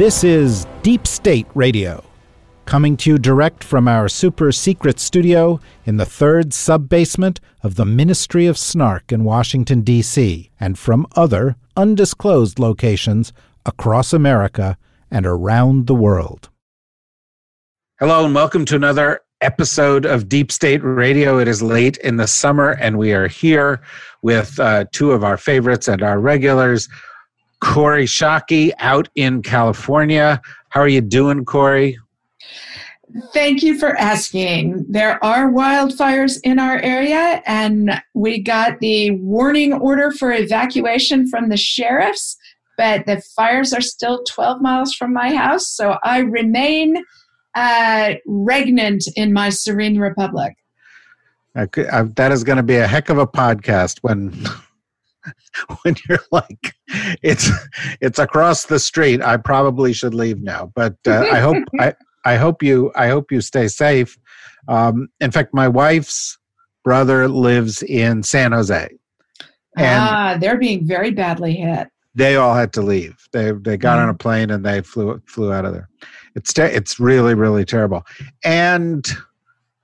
This 0.00 0.24
is 0.24 0.66
Deep 0.82 1.06
State 1.06 1.46
Radio, 1.54 2.02
coming 2.64 2.96
to 2.96 3.10
you 3.10 3.18
direct 3.18 3.62
from 3.62 3.86
our 3.86 4.08
super 4.08 4.50
secret 4.50 4.98
studio 4.98 5.60
in 5.84 5.98
the 5.98 6.06
third 6.06 6.54
sub 6.54 6.88
basement 6.88 7.38
of 7.62 7.74
the 7.74 7.84
Ministry 7.84 8.46
of 8.46 8.56
Snark 8.56 9.12
in 9.12 9.24
Washington, 9.24 9.82
D.C., 9.82 10.50
and 10.58 10.78
from 10.78 11.06
other 11.16 11.56
undisclosed 11.76 12.58
locations 12.58 13.34
across 13.66 14.14
America 14.14 14.78
and 15.10 15.26
around 15.26 15.86
the 15.86 15.94
world. 15.94 16.48
Hello, 17.98 18.24
and 18.24 18.34
welcome 18.34 18.64
to 18.64 18.76
another 18.76 19.20
episode 19.42 20.06
of 20.06 20.30
Deep 20.30 20.50
State 20.50 20.80
Radio. 20.82 21.38
It 21.38 21.46
is 21.46 21.62
late 21.62 21.98
in 21.98 22.16
the 22.16 22.26
summer, 22.26 22.70
and 22.70 22.96
we 22.96 23.12
are 23.12 23.28
here 23.28 23.82
with 24.22 24.58
uh, 24.60 24.86
two 24.92 25.12
of 25.12 25.24
our 25.24 25.36
favorites 25.36 25.88
and 25.88 26.02
our 26.02 26.18
regulars. 26.18 26.88
Kori 27.60 28.06
Schake 28.06 28.72
out 28.78 29.08
in 29.14 29.42
California. 29.42 30.40
How 30.70 30.80
are 30.80 30.88
you 30.88 31.00
doing, 31.00 31.44
Kori? 31.44 31.98
Thank 33.32 33.62
you 33.62 33.78
for 33.78 33.96
asking. 33.96 34.86
There 34.88 35.22
are 35.24 35.50
wildfires 35.50 36.38
in 36.44 36.58
our 36.58 36.78
area, 36.78 37.42
and 37.44 38.00
we 38.14 38.40
got 38.40 38.78
the 38.78 39.10
warning 39.12 39.72
order 39.72 40.12
for 40.12 40.32
evacuation 40.32 41.28
from 41.28 41.48
the 41.48 41.56
sheriffs, 41.56 42.36
but 42.76 43.06
the 43.06 43.20
fires 43.36 43.72
are 43.72 43.80
still 43.80 44.22
12 44.24 44.62
miles 44.62 44.94
from 44.94 45.12
my 45.12 45.34
house, 45.34 45.68
so 45.68 45.96
I 46.04 46.20
remain 46.20 47.02
uh, 47.56 48.14
regnant 48.26 49.08
in 49.16 49.32
my 49.32 49.48
serene 49.48 49.98
republic. 49.98 50.54
I 51.56 51.66
could, 51.66 51.86
I, 51.88 52.02
that 52.02 52.30
is 52.30 52.44
going 52.44 52.58
to 52.58 52.62
be 52.62 52.76
a 52.76 52.86
heck 52.86 53.08
of 53.08 53.18
a 53.18 53.26
podcast 53.26 53.98
when 54.02 54.30
when 55.82 55.94
you're 56.08 56.18
like 56.32 56.74
it's 57.22 57.50
it's 58.00 58.18
across 58.18 58.66
the 58.66 58.78
street 58.78 59.22
i 59.22 59.36
probably 59.36 59.92
should 59.92 60.14
leave 60.14 60.40
now 60.42 60.70
but 60.74 60.96
uh, 61.06 61.26
i 61.32 61.38
hope 61.38 61.62
i 61.80 61.94
i 62.24 62.36
hope 62.36 62.62
you 62.62 62.90
i 62.96 63.08
hope 63.08 63.30
you 63.30 63.40
stay 63.40 63.68
safe. 63.68 64.16
Um, 64.68 65.08
in 65.20 65.30
fact 65.30 65.54
my 65.54 65.68
wife's 65.68 66.38
brother 66.84 67.28
lives 67.28 67.82
in 67.82 68.22
san 68.22 68.52
jose. 68.52 68.88
And 69.76 70.00
ah 70.02 70.36
they're 70.40 70.58
being 70.58 70.86
very 70.86 71.10
badly 71.10 71.54
hit. 71.54 71.88
they 72.14 72.36
all 72.36 72.54
had 72.54 72.72
to 72.74 72.82
leave. 72.82 73.16
They 73.32 73.52
they 73.52 73.76
got 73.76 73.98
mm. 73.98 74.02
on 74.02 74.08
a 74.08 74.14
plane 74.14 74.50
and 74.50 74.64
they 74.64 74.82
flew 74.82 75.20
flew 75.26 75.52
out 75.52 75.64
of 75.64 75.72
there. 75.72 75.88
It's 76.34 76.52
te- 76.52 76.62
it's 76.62 76.98
really 76.98 77.34
really 77.34 77.64
terrible. 77.64 78.04
And 78.44 79.06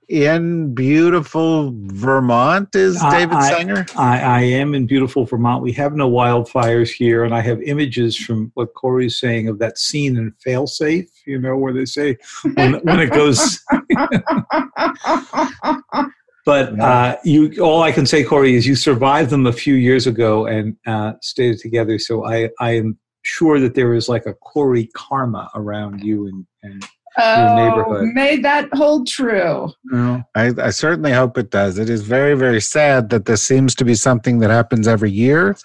in 0.07 0.73
beautiful 0.73 1.73
Vermont 1.75 2.73
is 2.75 2.99
David 3.11 3.35
I, 3.35 3.49
Sanger? 3.49 3.85
I, 3.97 4.21
I, 4.21 4.41
am 4.41 4.73
in 4.73 4.87
beautiful 4.87 5.25
Vermont. 5.25 5.61
We 5.61 5.73
have 5.73 5.95
no 5.95 6.09
wildfires 6.09 6.89
here, 6.89 7.25
and 7.25 7.35
I 7.35 7.41
have 7.41 7.61
images 7.61 8.15
from 8.15 8.51
what 8.53 8.73
Kori's 8.73 9.19
saying 9.19 9.49
of 9.49 9.59
that 9.59 9.77
scene 9.77 10.15
in 10.15 10.33
Failsafe, 10.45 11.09
you 11.25 11.39
know, 11.39 11.57
where 11.57 11.73
they 11.73 11.85
say 11.85 12.17
when, 12.55 12.75
when 12.83 13.01
it 13.01 13.11
goes. 13.11 13.61
but 16.45 16.79
uh, 16.79 17.17
you, 17.25 17.61
all 17.61 17.83
I 17.83 17.91
can 17.91 18.05
say, 18.05 18.23
Kori, 18.23 18.55
is 18.55 18.65
you 18.65 18.75
survived 18.75 19.29
them 19.29 19.45
a 19.45 19.53
few 19.53 19.75
years 19.75 20.07
ago 20.07 20.45
and 20.45 20.77
uh, 20.85 21.13
stayed 21.21 21.59
together. 21.59 21.99
So 21.99 22.25
I, 22.25 22.49
I 22.61 22.77
am 22.77 22.97
sure 23.23 23.59
that 23.59 23.75
there 23.75 23.93
is 23.93 24.07
like 24.07 24.25
a 24.25 24.35
Kori 24.35 24.89
karma 24.95 25.49
around 25.53 26.01
you 26.01 26.27
and, 26.27 26.47
and 26.63 26.87
oh, 27.17 27.55
neighborhood. 27.55 28.13
May 28.13 28.37
that 28.37 28.69
hold 28.73 29.07
true. 29.07 29.71
No, 29.85 30.23
I, 30.35 30.53
I 30.61 30.69
certainly 30.69 31.11
hope 31.11 31.37
it 31.37 31.49
does. 31.49 31.77
It 31.77 31.89
is 31.89 32.01
very, 32.01 32.35
very 32.35 32.61
sad 32.61 33.09
that 33.09 33.25
this 33.25 33.43
seems 33.43 33.75
to 33.75 33.85
be 33.85 33.95
something 33.95 34.39
that 34.39 34.49
happens 34.49 34.87
every 34.87 35.11
year. 35.11 35.55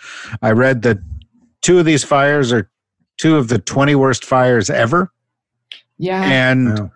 I 0.40 0.52
read 0.52 0.82
that 0.82 0.98
two 1.62 1.78
of 1.78 1.84
these 1.84 2.04
fires 2.04 2.52
are 2.52 2.70
two 3.18 3.36
of 3.36 3.48
the 3.48 3.58
20 3.58 3.94
worst 3.94 4.24
fires 4.24 4.70
ever. 4.70 5.12
Yeah. 5.98 6.22
And 6.22 6.90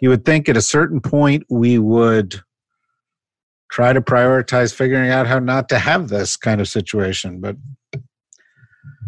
you 0.00 0.08
would 0.08 0.24
think 0.24 0.48
at 0.48 0.56
a 0.56 0.62
certain 0.62 1.00
point 1.00 1.44
we 1.48 1.78
would 1.78 2.40
try 3.70 3.92
to 3.92 4.00
prioritize 4.00 4.74
figuring 4.74 5.10
out 5.10 5.26
how 5.26 5.38
not 5.38 5.68
to 5.70 5.78
have 5.78 6.08
this 6.08 6.36
kind 6.36 6.60
of 6.60 6.68
situation, 6.68 7.40
but 7.40 7.56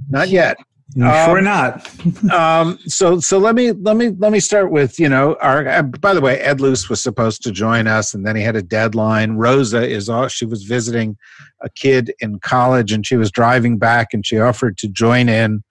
not 0.09 0.29
yet. 0.29 0.57
Um, 0.97 1.25
sure 1.27 1.41
not. 1.41 2.32
um, 2.32 2.78
so 2.87 3.19
so 3.19 3.38
let 3.38 3.55
me 3.55 3.72
let 3.72 3.97
me 3.97 4.10
let 4.10 4.31
me 4.31 4.41
start 4.41 4.71
with 4.71 5.00
you 5.00 5.09
know 5.09 5.37
our. 5.41 5.66
Uh, 5.66 5.82
by 5.82 6.15
the 6.15 6.21
way, 6.21 6.38
Ed 6.38 6.60
Luce 6.60 6.88
was 6.88 7.03
supposed 7.03 7.43
to 7.43 7.50
join 7.50 7.87
us, 7.87 8.15
and 8.15 8.25
then 8.25 8.37
he 8.37 8.43
had 8.43 8.55
a 8.55 8.62
deadline. 8.62 9.32
Rosa 9.32 9.87
is 9.87 10.09
all 10.09 10.28
she 10.28 10.44
was 10.47 10.62
visiting 10.65 11.16
a 11.62 11.71
kid 11.71 12.15
in 12.21 12.38
college, 12.38 12.93
and 12.93 13.05
she 13.05 13.16
was 13.16 13.31
driving 13.31 13.77
back, 13.77 14.09
and 14.12 14.25
she 14.25 14.38
offered 14.38 14.78
to 14.78 14.88
join 14.88 15.28
in 15.28 15.65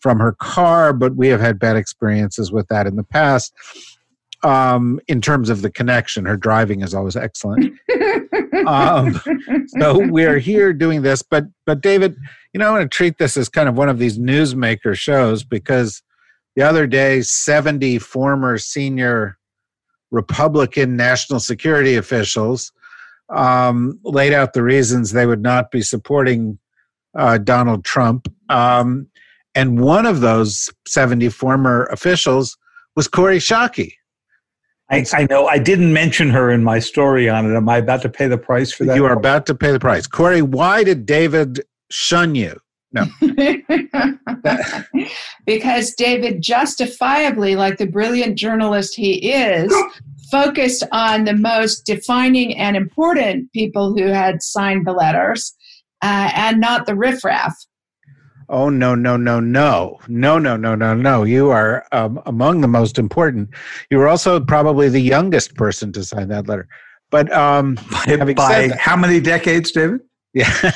from 0.00 0.18
her 0.18 0.32
car, 0.32 0.92
but 0.92 1.16
we 1.16 1.28
have 1.28 1.40
had 1.40 1.58
bad 1.58 1.76
experiences 1.76 2.50
with 2.50 2.66
that 2.68 2.86
in 2.86 2.96
the 2.96 3.04
past. 3.04 3.54
Um, 4.44 4.98
in 5.06 5.20
terms 5.20 5.50
of 5.50 5.62
the 5.62 5.70
connection, 5.70 6.24
her 6.24 6.36
driving 6.36 6.82
is 6.82 6.94
always 6.94 7.14
excellent. 7.14 7.78
um, 8.66 9.20
so 9.68 10.04
we're 10.08 10.38
here 10.38 10.72
doing 10.72 11.02
this, 11.02 11.22
but 11.22 11.44
but 11.64 11.80
David 11.80 12.16
you 12.52 12.58
know, 12.58 12.68
I 12.68 12.70
want 12.70 12.90
to 12.90 12.94
treat 12.94 13.18
this 13.18 13.36
as 13.36 13.48
kind 13.48 13.68
of 13.68 13.76
one 13.76 13.88
of 13.88 13.98
these 13.98 14.18
newsmaker 14.18 14.96
shows 14.96 15.42
because 15.42 16.02
the 16.54 16.62
other 16.62 16.86
day, 16.86 17.22
70 17.22 17.98
former 17.98 18.58
senior 18.58 19.38
Republican 20.10 20.96
national 20.96 21.40
security 21.40 21.96
officials 21.96 22.72
um, 23.34 23.98
laid 24.04 24.34
out 24.34 24.52
the 24.52 24.62
reasons 24.62 25.12
they 25.12 25.24
would 25.24 25.42
not 25.42 25.70
be 25.70 25.80
supporting 25.80 26.58
uh, 27.16 27.38
Donald 27.38 27.84
Trump. 27.84 28.28
Um, 28.50 29.08
and 29.54 29.80
one 29.80 30.04
of 30.04 30.20
those 30.20 30.68
70 30.86 31.30
former 31.30 31.84
officials 31.86 32.58
was 32.96 33.08
Kori 33.08 33.38
Schake. 33.38 33.94
I, 34.92 35.04
I, 35.14 35.26
know. 35.28 35.46
I 35.46 35.58
didn't 35.58 35.92
mention 35.92 36.30
her 36.30 36.50
in 36.50 36.62
my 36.62 36.78
story 36.78 37.28
on 37.28 37.50
it. 37.50 37.56
Am 37.56 37.68
I 37.68 37.78
about 37.78 38.02
to 38.02 38.08
pay 38.08 38.28
the 38.28 38.38
price 38.38 38.72
for 38.72 38.84
that? 38.84 38.94
You 38.96 39.06
are 39.06 39.14
about 39.14 39.46
to 39.46 39.54
pay 39.54 39.72
the 39.72 39.80
price. 39.80 40.06
Kori, 40.06 40.42
why 40.42 40.84
did 40.84 41.06
David 41.06 41.62
shun 41.92 42.34
you. 42.34 42.58
No. 42.92 43.06
because 45.46 45.94
David 45.94 46.42
justifiably, 46.42 47.56
like 47.56 47.78
the 47.78 47.86
brilliant 47.86 48.36
journalist 48.36 48.94
he 48.94 49.32
is, 49.32 49.74
focused 50.30 50.82
on 50.92 51.24
the 51.24 51.34
most 51.34 51.86
defining 51.86 52.56
and 52.56 52.76
important 52.76 53.52
people 53.52 53.96
who 53.96 54.06
had 54.06 54.42
signed 54.42 54.86
the 54.86 54.92
letters 54.92 55.54
uh, 56.02 56.30
and 56.34 56.60
not 56.60 56.86
the 56.86 56.94
riffraff. 56.94 57.54
Oh, 58.48 58.68
no, 58.68 58.94
no, 58.94 59.16
no, 59.16 59.40
no. 59.40 59.98
No, 60.08 60.38
no, 60.38 60.56
no, 60.56 60.74
no, 60.74 60.94
no. 60.94 61.24
You 61.24 61.50
are 61.50 61.84
um, 61.92 62.20
among 62.26 62.60
the 62.60 62.68
most 62.68 62.98
important. 62.98 63.50
You 63.90 63.98
were 63.98 64.08
also 64.08 64.40
probably 64.40 64.88
the 64.88 65.00
youngest 65.00 65.54
person 65.54 65.92
to 65.92 66.04
sign 66.04 66.28
that 66.28 66.48
letter. 66.48 66.68
But 67.10 67.32
um, 67.32 67.74
by, 68.06 68.16
by 68.32 68.68
that, 68.68 68.78
how 68.78 68.96
many 68.96 69.20
decades, 69.20 69.70
David? 69.70 70.00
Yeah, 70.34 70.50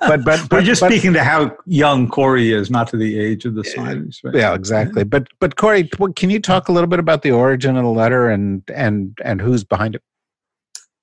but, 0.00 0.24
but 0.24 0.24
but 0.24 0.50
we're 0.50 0.62
just 0.62 0.80
but, 0.80 0.90
speaking 0.90 1.12
to 1.12 1.22
how 1.22 1.54
young 1.66 2.08
Kori 2.08 2.54
is, 2.54 2.70
not 2.70 2.88
to 2.88 2.96
the 2.96 3.18
age 3.20 3.44
of 3.44 3.54
the 3.54 3.62
signers. 3.62 4.18
Right? 4.24 4.34
Yeah, 4.34 4.54
exactly. 4.54 5.04
But 5.04 5.28
but 5.40 5.56
Kori, 5.56 5.90
can 6.16 6.30
you 6.30 6.40
talk 6.40 6.70
a 6.70 6.72
little 6.72 6.88
bit 6.88 6.98
about 6.98 7.20
the 7.20 7.32
origin 7.32 7.76
of 7.76 7.84
the 7.84 7.90
letter 7.90 8.30
and 8.30 8.62
and 8.74 9.16
and 9.22 9.42
who's 9.42 9.62
behind 9.62 9.94
it? 9.94 10.02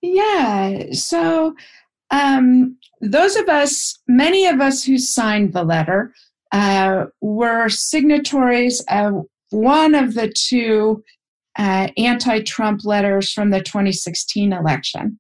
Yeah. 0.02 0.94
So 0.94 1.56
um, 2.14 2.78
those 3.02 3.36
of 3.36 3.50
us, 3.50 4.00
many 4.08 4.46
of 4.46 4.62
us 4.62 4.84
who 4.84 4.98
signed 5.00 5.54
the 5.54 5.64
letter, 5.64 6.14
uh, 6.52 7.06
were 7.22 7.68
signatories 7.70 8.84
of 8.88 9.26
one 9.50 9.96
of 9.96 10.14
the 10.14 10.32
two 10.32 11.04
uh, 11.58 11.88
anti-Trump 11.98 12.86
letters 12.86 13.32
from 13.32 13.50
the 13.50 13.62
2016 13.62 14.54
election. 14.54 15.20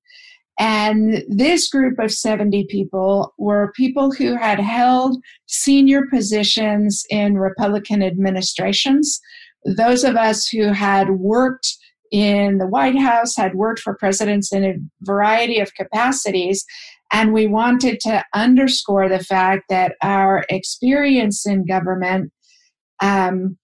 And 0.59 1.23
this 1.27 1.67
group 1.67 1.97
of 1.97 2.11
70 2.11 2.67
people 2.69 3.33
were 3.39 3.73
people 3.75 4.11
who 4.11 4.35
had 4.35 4.59
held 4.59 5.17
senior 5.47 6.05
positions 6.11 7.03
in 7.09 7.39
Republican 7.39 8.03
administrations. 8.03 9.19
Those 9.65 10.03
of 10.03 10.15
us 10.15 10.47
who 10.47 10.67
had 10.67 11.09
worked 11.09 11.75
in 12.13 12.60
the 12.60 12.68
White 12.68 12.98
House, 12.98 13.36
had 13.36 13.56
worked 13.56 13.81
for 13.81 13.95
presidents 13.95 14.54
in 14.54 14.63
a 14.63 14.75
variety 15.01 15.60
of 15.60 15.74
capacities, 15.74 16.63
and 17.12 17.33
we 17.33 17.48
wanted 17.48 18.00
to 18.01 18.24
underscore 18.36 19.10
the 19.10 19.24
fact 19.24 19.63
that 19.69 19.95
our 20.04 20.45
experience 20.50 21.45
in 21.45 21.65
government 21.65 22.31
um, 23.01 23.57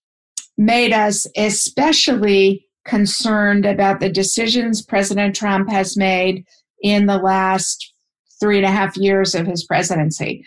made 0.57 0.91
us 0.91 1.27
especially 1.37 2.65
concerned 2.85 3.67
about 3.67 3.99
the 3.99 4.09
decisions 4.09 4.81
President 4.81 5.35
Trump 5.35 5.69
has 5.69 5.95
made 5.95 6.43
in 6.81 7.05
the 7.05 7.19
last 7.19 7.93
three 8.39 8.57
and 8.57 8.65
a 8.65 8.71
half 8.71 8.97
years 8.97 9.35
of 9.35 9.45
his 9.45 9.63
presidency. 9.63 10.43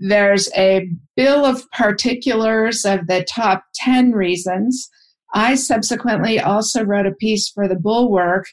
There's 0.00 0.50
a 0.54 0.86
bill 1.16 1.46
of 1.46 1.68
particulars 1.70 2.84
of 2.84 3.06
the 3.06 3.24
top 3.24 3.64
10 3.76 4.12
reasons. 4.12 4.90
I 5.34 5.54
subsequently 5.54 6.38
also 6.38 6.84
wrote 6.84 7.06
a 7.06 7.12
piece 7.12 7.48
for 7.48 7.66
the 7.66 7.76
Bulwark 7.76 8.46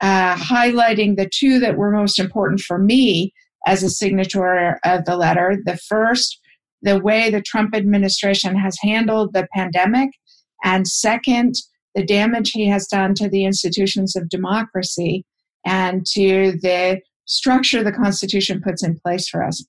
uh, 0.00 0.36
highlighting 0.36 1.16
the 1.16 1.28
two 1.32 1.58
that 1.60 1.76
were 1.76 1.90
most 1.90 2.18
important 2.18 2.60
for 2.60 2.78
me 2.78 3.32
as 3.66 3.82
a 3.82 3.90
signatory 3.90 4.74
of 4.84 5.04
the 5.04 5.16
letter. 5.16 5.56
The 5.64 5.76
first, 5.76 6.38
the 6.82 7.00
way 7.00 7.30
the 7.30 7.42
Trump 7.42 7.74
administration 7.74 8.56
has 8.56 8.76
handled 8.82 9.32
the 9.32 9.48
pandemic, 9.54 10.10
and 10.62 10.86
second, 10.86 11.54
the 11.94 12.04
damage 12.04 12.50
he 12.50 12.66
has 12.68 12.86
done 12.86 13.14
to 13.14 13.28
the 13.28 13.44
institutions 13.44 14.16
of 14.16 14.28
democracy 14.28 15.24
and 15.64 16.04
to 16.12 16.52
the 16.62 17.00
structure 17.24 17.82
the 17.82 17.92
Constitution 17.92 18.60
puts 18.62 18.84
in 18.84 18.98
place 19.00 19.28
for 19.28 19.42
us. 19.42 19.64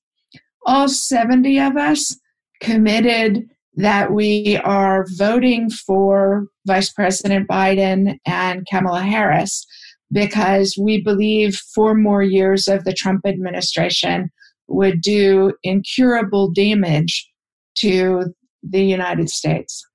All 0.66 0.90
70 0.90 1.60
of 1.60 1.78
us 1.78 2.18
committed 2.62 3.50
that 3.78 4.12
we 4.12 4.58
are 4.64 5.06
voting 5.18 5.70
for 5.70 6.48
Vice 6.66 6.92
President 6.92 7.48
Biden 7.48 8.18
and 8.26 8.66
Kamala 8.70 9.02
Harris 9.02 9.66
because 10.12 10.76
we 10.82 11.02
believe 11.02 11.56
four 11.76 11.94
more 11.94 12.24
years 12.24 12.68
of 12.68 12.84
the 12.84 12.94
Trump 12.94 13.22
administration 13.26 14.32
would 14.68 15.02
do 15.02 15.54
incurable 15.64 16.52
damage 16.52 17.30
to 17.76 18.34
the 18.64 18.82
United 18.82 19.30
States. 19.30 19.86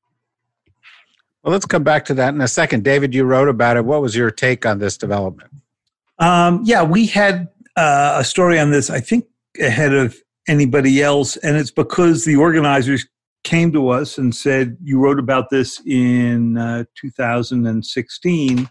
Well, 1.42 1.52
let's 1.52 1.66
come 1.66 1.82
back 1.82 2.04
to 2.04 2.14
that 2.14 2.34
in 2.34 2.40
a 2.40 2.48
second. 2.48 2.84
David, 2.84 3.12
you 3.14 3.24
wrote 3.24 3.48
about 3.48 3.76
it. 3.76 3.84
What 3.84 4.00
was 4.00 4.14
your 4.14 4.30
take 4.30 4.64
on 4.64 4.78
this 4.78 4.96
development? 4.96 5.50
Um, 6.20 6.60
yeah, 6.64 6.84
we 6.84 7.06
had 7.06 7.48
uh, 7.76 8.16
a 8.20 8.24
story 8.24 8.60
on 8.60 8.70
this, 8.70 8.90
I 8.90 9.00
think, 9.00 9.24
ahead 9.60 9.92
of 9.92 10.16
anybody 10.46 11.02
else. 11.02 11.36
And 11.38 11.56
it's 11.56 11.72
because 11.72 12.24
the 12.24 12.36
organizers 12.36 13.06
came 13.44 13.72
to 13.72 13.88
us 13.88 14.18
and 14.18 14.34
said, 14.34 14.76
You 14.82 14.98
wrote 14.98 15.18
about 15.18 15.50
this 15.50 15.80
in 15.86 16.58
uh, 16.58 16.84
2016, 16.96 18.70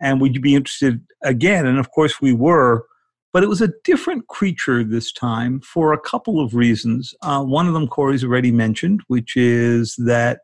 and 0.00 0.20
would 0.20 0.34
you 0.34 0.40
be 0.40 0.54
interested 0.54 1.00
again? 1.22 1.66
And 1.66 1.78
of 1.78 1.90
course, 1.90 2.20
we 2.20 2.32
were. 2.32 2.86
But 3.32 3.44
it 3.44 3.48
was 3.48 3.60
a 3.60 3.72
different 3.84 4.26
creature 4.26 4.82
this 4.82 5.12
time 5.12 5.60
for 5.60 5.92
a 5.92 6.00
couple 6.00 6.40
of 6.40 6.54
reasons. 6.54 7.14
Uh, 7.22 7.44
one 7.44 7.68
of 7.68 7.74
them, 7.74 7.86
Kori's 7.86 8.24
already 8.24 8.50
mentioned, 8.50 9.02
which 9.06 9.36
is 9.36 9.94
that 9.98 10.40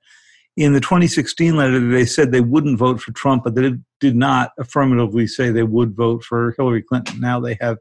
in 0.56 0.72
the 0.72 0.80
2016 0.80 1.56
letter, 1.56 1.80
they 1.90 2.06
said 2.06 2.30
they 2.30 2.40
wouldn't 2.40 2.78
vote 2.78 3.00
for 3.00 3.10
Trump, 3.12 3.42
but 3.42 3.56
they 3.56 3.72
did 3.98 4.14
not 4.14 4.52
affirmatively 4.58 5.26
say 5.26 5.50
they 5.50 5.64
would 5.64 5.96
vote 5.96 6.22
for 6.22 6.54
Hillary 6.56 6.82
Clinton. 6.82 7.20
Now 7.20 7.40
they 7.40 7.58
have 7.60 7.78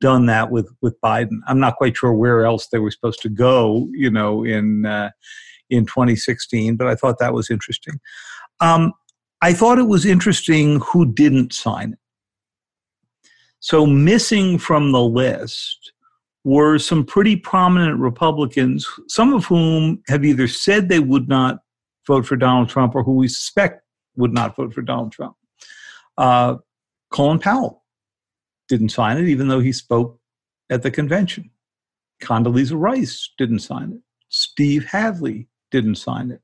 done 0.00 0.26
that 0.26 0.50
with 0.50 0.68
with 0.82 1.00
Biden. 1.00 1.38
I'm 1.46 1.60
not 1.60 1.76
quite 1.76 1.96
sure 1.96 2.12
where 2.12 2.44
else 2.44 2.68
they 2.68 2.78
were 2.78 2.90
supposed 2.90 3.20
to 3.22 3.28
go, 3.28 3.88
you 3.92 4.10
know, 4.10 4.44
in 4.44 4.86
uh, 4.86 5.10
in 5.70 5.86
2016. 5.86 6.76
But 6.76 6.86
I 6.86 6.94
thought 6.94 7.18
that 7.18 7.34
was 7.34 7.50
interesting. 7.50 8.00
Um, 8.60 8.92
I 9.42 9.52
thought 9.52 9.78
it 9.78 9.88
was 9.88 10.06
interesting 10.06 10.80
who 10.80 11.12
didn't 11.12 11.52
sign 11.52 11.92
it. 11.92 11.98
So 13.60 13.86
missing 13.86 14.58
from 14.58 14.92
the 14.92 15.02
list 15.02 15.92
were 16.44 16.78
some 16.78 17.04
pretty 17.04 17.36
prominent 17.36 17.98
Republicans, 17.98 18.88
some 19.08 19.34
of 19.34 19.44
whom 19.46 20.02
have 20.08 20.24
either 20.24 20.46
said 20.46 20.88
they 20.88 21.00
would 21.00 21.28
not 21.28 21.58
vote 22.06 22.24
for 22.24 22.36
Donald 22.36 22.68
Trump 22.68 22.94
or 22.94 23.02
who 23.02 23.16
we 23.16 23.28
suspect 23.28 23.82
would 24.16 24.32
not 24.32 24.54
vote 24.54 24.72
for 24.72 24.82
Donald 24.82 25.12
Trump. 25.12 25.34
Uh, 26.16 26.56
Colin 27.10 27.38
Powell 27.38 27.82
didn't 28.68 28.90
sign 28.90 29.18
it, 29.18 29.28
even 29.28 29.48
though 29.48 29.60
he 29.60 29.72
spoke 29.72 30.18
at 30.70 30.82
the 30.82 30.90
convention. 30.90 31.50
Condoleezza 32.22 32.78
Rice 32.78 33.30
didn't 33.38 33.60
sign 33.60 33.92
it. 33.92 34.00
Steve 34.28 34.84
Hadley 34.84 35.48
didn't 35.70 35.96
sign 35.96 36.30
it. 36.30 36.40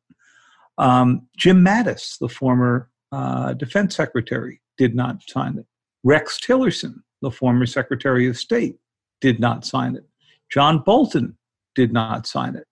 Um, 0.79 1.27
Jim 1.37 1.65
Mattis, 1.65 2.19
the 2.19 2.29
former 2.29 2.91
uh, 3.11 3.55
defense 3.55 3.95
secretary, 3.95 4.61
did 4.79 4.95
not 4.95 5.23
sign 5.29 5.59
it. 5.59 5.67
Rex 6.05 6.39
Tillerson, 6.41 6.97
the 7.21 7.31
former 7.31 7.67
secretary 7.67 8.29
of 8.29 8.37
state, 8.37 8.77
did 9.21 9.39
not 9.39 9.65
sign 9.65 9.95
it. 9.97 10.05
John 10.51 10.81
Bolton 10.81 11.37
did 11.75 11.93
not 11.93 12.27
sign 12.27 12.57
it. 12.57 12.67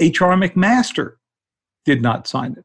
H.R. 0.00 0.32
Uh, 0.32 0.36
McMaster 0.36 1.14
did 1.84 2.02
not 2.02 2.26
sign 2.26 2.52
it, 2.52 2.64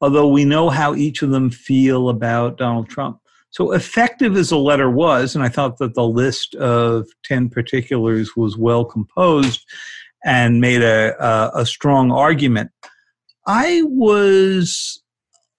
although 0.00 0.28
we 0.28 0.44
know 0.44 0.68
how 0.68 0.94
each 0.94 1.22
of 1.22 1.30
them 1.30 1.50
feel 1.50 2.08
about 2.08 2.58
Donald 2.58 2.88
Trump. 2.88 3.18
So 3.52 3.72
effective 3.72 4.34
as 4.36 4.48
the 4.48 4.58
letter 4.58 4.90
was, 4.90 5.34
and 5.34 5.44
I 5.44 5.48
thought 5.48 5.76
that 5.78 5.94
the 5.94 6.06
list 6.06 6.54
of 6.54 7.06
10 7.24 7.50
particulars 7.50 8.34
was 8.34 8.56
well 8.56 8.84
composed 8.84 9.64
and 10.24 10.60
made 10.60 10.82
a, 10.82 11.14
a, 11.22 11.60
a 11.60 11.66
strong 11.66 12.10
argument. 12.10 12.70
I 13.46 13.82
was 13.84 15.02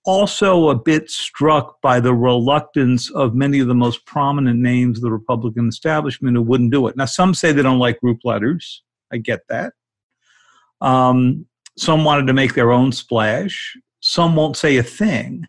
also 0.06 0.69
a 0.69 0.75
bit 0.75 1.10
struck 1.12 1.80
by 1.81 2.00
the 2.00 2.16
reluctance 2.16 3.12
of 3.12 3.36
many 3.36 3.60
of 3.60 3.68
the 3.68 3.75
most 3.75 4.06
prominent 4.07 4.60
names 4.60 4.98
of 4.98 5.04
the 5.04 5.12
Republican 5.12 5.68
establishment 5.68 6.36
who 6.36 6.42
wouldn't 6.42 6.72
do 6.72 6.88
it. 6.88 6.98
Now, 6.98 7.06
some 7.06 7.36
say 7.36 7.51
they 7.51 7.62
don't 7.62 7.80
like 7.80 8.01
group 8.01 8.19
letters. 8.24 8.84
I 9.12 9.18
get 9.18 9.42
that. 9.50 9.74
Um, 10.81 11.46
some 11.78 12.04
wanted 12.04 12.25
to 12.28 12.34
make 12.34 12.56
their 12.56 12.72
own 12.72 12.92
splash. 12.92 13.78
Some 14.00 14.36
won't 14.36 14.57
say 14.57 14.78
a 14.78 14.84
thing. 14.84 15.46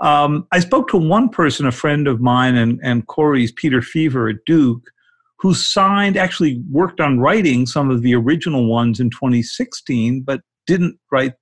Um, 0.00 0.46
I 0.52 0.60
spoke 0.60 0.88
to 0.88 0.96
one 0.96 1.28
person, 1.28 1.66
a 1.66 1.72
friend 1.72 2.08
of 2.08 2.20
mine 2.20 2.56
and, 2.56 2.80
and 2.82 3.06
Kori's, 3.06 3.52
Peter 3.52 3.80
Feaver 3.80 4.28
at 4.28 4.44
Duke, 4.44 4.82
who 5.38 5.54
signed, 5.54 6.16
actually 6.16 6.62
worked 6.70 7.00
on 7.00 7.20
writing 7.20 7.66
some 7.66 7.90
of 7.90 8.02
the 8.02 8.14
original 8.14 8.66
ones 8.66 8.98
in 8.98 9.10
2016, 9.10 10.22
but 10.22 10.40
didn't 10.66 10.98
write, 11.12 11.34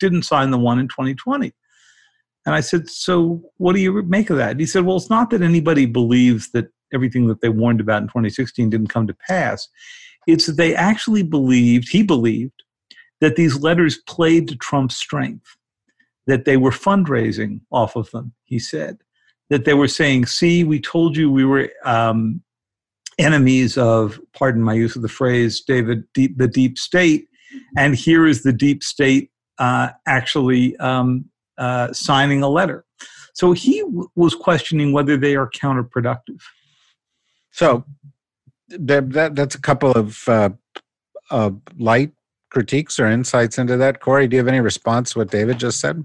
didn't 0.00 0.22
sign 0.22 0.50
the 0.50 0.58
one 0.58 0.78
in 0.78 0.88
2020. 0.88 1.52
And 2.44 2.54
I 2.54 2.60
said, 2.60 2.88
So 2.88 3.42
what 3.58 3.74
do 3.74 3.80
you 3.80 4.02
make 4.02 4.30
of 4.30 4.36
that? 4.36 4.52
And 4.52 4.60
he 4.60 4.66
said, 4.66 4.84
Well, 4.84 4.96
it's 4.96 5.10
not 5.10 5.30
that 5.30 5.42
anybody 5.42 5.86
believes 5.86 6.50
that 6.52 6.66
everything 6.94 7.26
that 7.26 7.40
they 7.40 7.48
warned 7.48 7.80
about 7.80 8.02
in 8.02 8.08
2016 8.08 8.70
didn't 8.70 8.86
come 8.88 9.06
to 9.06 9.16
pass. 9.28 9.68
It's 10.26 10.46
that 10.46 10.56
they 10.56 10.74
actually 10.74 11.22
believed, 11.22 11.88
he 11.88 12.02
believed, 12.02 12.62
that 13.20 13.36
these 13.36 13.60
letters 13.60 13.98
played 14.06 14.48
to 14.48 14.56
Trump's 14.56 14.96
strength 14.96 15.56
that 16.26 16.44
they 16.44 16.56
were 16.56 16.70
fundraising 16.70 17.60
off 17.70 17.96
of 17.96 18.10
them, 18.10 18.32
he 18.44 18.58
said. 18.58 18.98
That 19.48 19.64
they 19.64 19.74
were 19.74 19.88
saying, 19.88 20.26
see, 20.26 20.64
we 20.64 20.80
told 20.80 21.16
you 21.16 21.30
we 21.30 21.44
were 21.44 21.70
um, 21.84 22.42
enemies 23.18 23.78
of, 23.78 24.20
pardon 24.32 24.62
my 24.62 24.74
use 24.74 24.96
of 24.96 25.02
the 25.02 25.08
phrase, 25.08 25.60
David, 25.60 26.04
deep, 26.12 26.36
the 26.36 26.48
deep 26.48 26.78
state. 26.78 27.28
And 27.76 27.94
here 27.94 28.26
is 28.26 28.42
the 28.42 28.52
deep 28.52 28.82
state 28.82 29.30
uh, 29.58 29.90
actually 30.06 30.76
um, 30.78 31.26
uh, 31.58 31.92
signing 31.92 32.42
a 32.42 32.48
letter. 32.48 32.84
So 33.34 33.52
he 33.52 33.80
w- 33.80 34.08
was 34.16 34.34
questioning 34.34 34.92
whether 34.92 35.16
they 35.16 35.36
are 35.36 35.48
counterproductive. 35.50 36.40
So 37.52 37.84
that, 38.68 39.10
that 39.10 39.34
that's 39.36 39.54
a 39.54 39.60
couple 39.60 39.92
of 39.92 40.28
uh, 40.28 41.50
light 41.78 42.12
critiques 42.50 42.98
or 42.98 43.06
insights 43.06 43.58
into 43.58 43.76
that. 43.76 44.00
Kori, 44.00 44.26
do 44.26 44.36
you 44.36 44.40
have 44.40 44.48
any 44.48 44.60
response 44.60 45.12
to 45.12 45.20
what 45.20 45.30
David 45.30 45.58
just 45.58 45.80
said? 45.80 46.04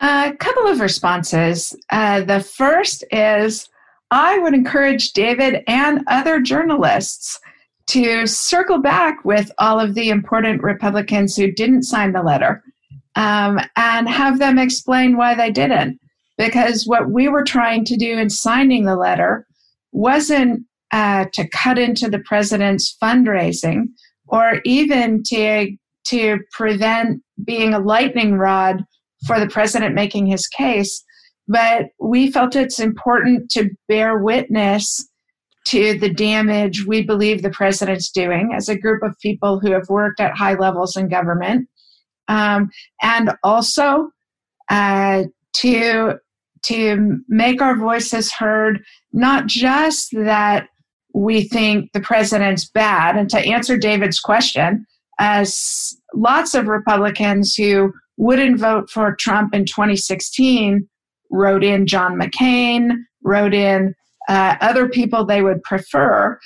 A 0.00 0.32
couple 0.38 0.66
of 0.66 0.80
responses. 0.80 1.76
Uh, 1.90 2.22
the 2.22 2.40
first 2.40 3.04
is 3.10 3.68
I 4.10 4.38
would 4.38 4.54
encourage 4.54 5.12
David 5.12 5.62
and 5.66 6.04
other 6.06 6.40
journalists 6.40 7.38
to 7.88 8.26
circle 8.26 8.80
back 8.80 9.24
with 9.24 9.50
all 9.58 9.80
of 9.80 9.94
the 9.94 10.10
important 10.10 10.62
Republicans 10.62 11.36
who 11.36 11.50
didn't 11.50 11.82
sign 11.82 12.12
the 12.12 12.22
letter 12.22 12.62
um, 13.16 13.58
and 13.76 14.08
have 14.08 14.38
them 14.38 14.58
explain 14.58 15.16
why 15.16 15.34
they 15.34 15.50
didn't. 15.50 15.98
Because 16.36 16.86
what 16.86 17.10
we 17.10 17.28
were 17.28 17.42
trying 17.42 17.84
to 17.86 17.96
do 17.96 18.18
in 18.18 18.30
signing 18.30 18.84
the 18.84 18.94
letter 18.94 19.46
wasn't 19.90 20.64
uh, 20.92 21.24
to 21.32 21.48
cut 21.48 21.78
into 21.78 22.08
the 22.08 22.20
president's 22.20 22.96
fundraising 23.02 23.86
or 24.28 24.60
even 24.64 25.22
to, 25.24 25.76
to 26.04 26.38
prevent 26.52 27.20
being 27.44 27.74
a 27.74 27.80
lightning 27.80 28.34
rod 28.34 28.84
for 29.26 29.40
the 29.40 29.48
president 29.48 29.94
making 29.94 30.26
his 30.26 30.46
case. 30.46 31.04
But 31.46 31.86
we 31.98 32.30
felt 32.30 32.56
it's 32.56 32.78
important 32.78 33.50
to 33.52 33.70
bear 33.88 34.18
witness 34.18 35.08
to 35.66 35.98
the 35.98 36.12
damage 36.12 36.86
we 36.86 37.02
believe 37.02 37.42
the 37.42 37.50
president's 37.50 38.10
doing 38.10 38.52
as 38.54 38.68
a 38.68 38.78
group 38.78 39.02
of 39.02 39.18
people 39.20 39.60
who 39.60 39.72
have 39.72 39.88
worked 39.88 40.20
at 40.20 40.36
high 40.36 40.54
levels 40.54 40.96
in 40.96 41.08
government. 41.08 41.68
Um, 42.28 42.70
and 43.02 43.32
also 43.42 44.10
uh, 44.70 45.24
to 45.54 46.18
to 46.64 47.20
make 47.28 47.62
our 47.62 47.76
voices 47.76 48.32
heard, 48.32 48.82
not 49.12 49.46
just 49.46 50.10
that 50.12 50.68
we 51.14 51.44
think 51.44 51.92
the 51.92 52.00
president's 52.00 52.68
bad, 52.68 53.16
and 53.16 53.30
to 53.30 53.38
answer 53.38 53.76
David's 53.76 54.20
question, 54.20 54.84
as 55.18 55.96
lots 56.14 56.54
of 56.54 56.66
Republicans 56.66 57.54
who 57.54 57.92
wouldn't 58.18 58.60
vote 58.60 58.90
for 58.90 59.16
Trump 59.16 59.54
in 59.54 59.64
2016 59.64 60.86
wrote 61.30 61.64
in 61.64 61.86
John 61.86 62.18
McCain, 62.18 62.92
wrote 63.22 63.54
in 63.54 63.94
uh, 64.28 64.56
other 64.60 64.88
people 64.88 65.24
they 65.24 65.42
would 65.42 65.62
prefer. 65.62 66.38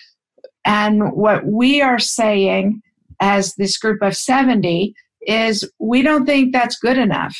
And 0.64 1.12
what 1.12 1.44
we 1.44 1.80
are 1.80 1.98
saying 1.98 2.82
as 3.20 3.54
this 3.54 3.76
group 3.78 4.02
of 4.02 4.16
70 4.16 4.94
is 5.22 5.68
we 5.78 6.02
don't 6.02 6.26
think 6.26 6.52
that's 6.52 6.78
good 6.78 6.98
enough. 6.98 7.36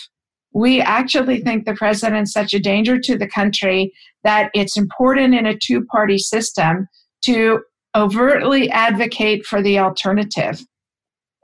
We 0.55 0.81
actually 0.81 1.41
think 1.41 1.65
the 1.65 1.75
president's 1.75 2.33
such 2.33 2.53
a 2.53 2.61
danger 2.61 2.99
to 3.01 3.17
the 3.17 3.27
country 3.27 3.93
that 4.23 4.51
it's 4.55 4.77
important 4.77 5.35
in 5.35 5.47
a 5.47 5.57
two 5.57 5.85
party 5.87 6.19
system 6.19 6.89
to 7.25 7.61
overtly 7.95 8.71
advocate 8.71 9.45
for 9.45 9.63
the 9.63 9.79
alternative. 9.79 10.65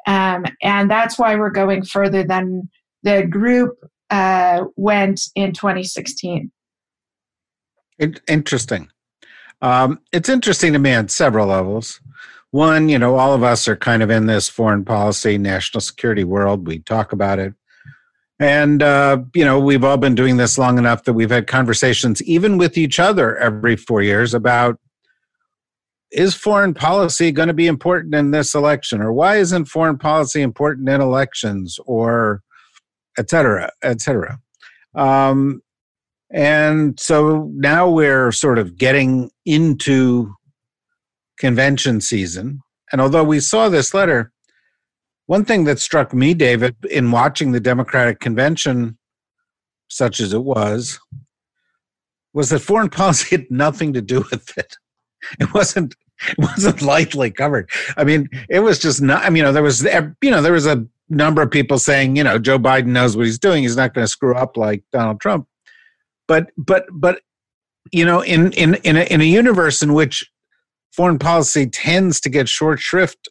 Um, 0.07 0.47
and 0.62 0.90
that's 0.90 1.18
why 1.18 1.37
we're 1.37 1.50
going 1.50 1.85
further 1.85 2.23
than 2.23 2.68
the 3.02 3.26
group 3.26 3.78
uh, 4.11 4.64
went 4.76 5.21
in 5.35 5.52
2016. 5.52 6.50
Interesting. 8.28 8.88
Um, 9.61 10.00
it's 10.12 10.28
interesting 10.28 10.73
to 10.73 10.78
me 10.78 10.95
on 10.95 11.09
several 11.09 11.49
levels. 11.49 12.00
One, 12.50 12.88
you 12.88 12.99
know, 12.99 13.17
all 13.17 13.35
of 13.35 13.43
us 13.43 13.69
are 13.69 13.76
kind 13.76 14.02
of 14.02 14.11
in 14.11 14.26
this 14.26 14.49
foreign 14.49 14.85
policy, 14.85 15.37
national 15.37 15.81
security 15.81 16.25
world. 16.25 16.67
We 16.67 16.78
talk 16.78 17.12
about 17.12 17.38
it. 17.38 17.55
And, 18.40 18.83
uh, 18.83 19.19
you 19.35 19.45
know, 19.45 19.59
we've 19.59 19.83
all 19.83 19.97
been 19.97 20.14
doing 20.14 20.37
this 20.37 20.57
long 20.57 20.78
enough 20.78 21.05
that 21.05 21.14
we've 21.14 21.31
had 21.31 21.49
conversations, 21.49 22.23
even 22.23 22.57
with 22.57 22.78
each 22.78 23.00
other 23.00 23.37
every 23.37 23.75
four 23.75 24.00
years, 24.00 24.33
about 24.33 24.78
is 26.11 26.35
foreign 26.35 26.73
policy 26.73 27.33
going 27.33 27.49
to 27.49 27.55
be 27.55 27.67
important 27.67 28.14
in 28.14 28.31
this 28.31 28.55
election? 28.55 29.02
Or 29.02 29.12
why 29.12 29.37
isn't 29.37 29.67
foreign 29.67 29.99
policy 29.99 30.40
important 30.40 30.88
in 30.88 31.00
elections? 31.00 31.78
Or 31.85 32.43
et 33.18 33.28
cetera, 33.28 33.70
et 33.82 34.00
cetera. 34.00 34.38
Um, 34.94 35.60
and 36.30 36.98
so 36.98 37.50
now 37.54 37.88
we're 37.88 38.32
sort 38.32 38.58
of 38.58 38.76
getting 38.76 39.30
into 39.46 40.34
convention 41.38 42.00
season. 42.00 42.60
And 42.92 43.00
although 43.00 43.25
we 43.25 43.40
saw 43.40 43.68
this 43.68 43.94
letter, 43.94 44.32
one 45.26 45.44
thing 45.44 45.64
that 45.64 45.78
struck 45.78 46.14
me, 46.14 46.34
David, 46.34 46.76
in 46.90 47.10
watching 47.10 47.52
the 47.52 47.60
Democratic 47.60 48.20
convention, 48.20 48.98
such 49.88 50.20
as 50.20 50.32
it 50.32 50.42
was, 50.42 50.98
was 52.34 52.50
that 52.50 52.60
foreign 52.60 52.90
policy 52.90 53.37
had 53.37 53.50
nothing 53.50 53.92
to 53.92 54.02
do 54.02 54.25
with 54.30 54.56
it. 54.56 54.76
It 55.40 55.52
wasn't. 55.54 55.94
It 56.30 56.37
wasn't 56.37 56.82
lightly 56.82 57.30
covered. 57.30 57.70
I 57.96 58.02
mean, 58.02 58.28
it 58.50 58.58
was 58.58 58.80
just 58.80 59.00
not. 59.00 59.22
I 59.22 59.30
mean, 59.30 59.37
you 59.37 59.42
know, 59.44 59.52
there 59.52 59.62
was, 59.62 59.84
you 59.84 60.32
know, 60.32 60.42
there 60.42 60.52
was 60.52 60.66
a 60.66 60.84
number 61.09 61.43
of 61.43 61.50
people 61.50 61.79
saying, 61.79 62.17
you 62.17 62.25
know, 62.25 62.38
Joe 62.38 62.59
Biden 62.59 62.87
knows 62.87 63.17
what 63.17 63.27
he's 63.27 63.38
doing. 63.38 63.62
He's 63.62 63.77
not 63.77 63.95
going 63.95 64.05
to 64.05 64.09
screw 64.09 64.35
up 64.35 64.57
like 64.57 64.83
Donald 64.93 65.21
Trump. 65.21 65.47
But, 66.27 66.50
but, 66.57 66.87
but, 66.93 67.23
you 67.93 68.05
know, 68.05 68.21
in 68.21 68.53
in 68.53 68.75
in 68.85 68.97
a, 68.97 69.03
in 69.05 69.23
a 69.23 69.25
universe 69.25 69.83
in 69.83 69.95
which 69.95 70.31
foreign 70.93 71.19
policy 71.19 71.67
tends 71.67 72.21
to 72.21 72.29
get 72.29 72.49
short 72.49 72.81
shrift 72.81 73.29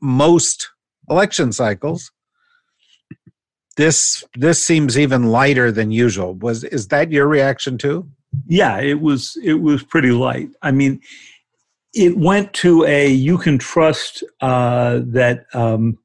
most 0.00 0.70
election 1.10 1.52
cycles 1.52 2.10
this 3.76 4.24
this 4.34 4.62
seems 4.62 4.98
even 4.98 5.28
lighter 5.28 5.72
than 5.72 5.90
usual 5.90 6.34
was 6.34 6.64
is 6.64 6.88
that 6.88 7.10
your 7.10 7.26
reaction 7.26 7.78
too 7.78 8.06
yeah 8.46 8.78
it 8.78 9.00
was 9.00 9.36
it 9.42 9.54
was 9.54 9.82
pretty 9.82 10.10
light 10.10 10.48
i 10.62 10.70
mean 10.70 11.00
it 11.94 12.18
went 12.18 12.52
to 12.52 12.84
a 12.84 13.08
you 13.08 13.38
can 13.38 13.56
trust 13.56 14.22
uh, 14.40 15.00
that 15.04 15.46
um, 15.54 15.96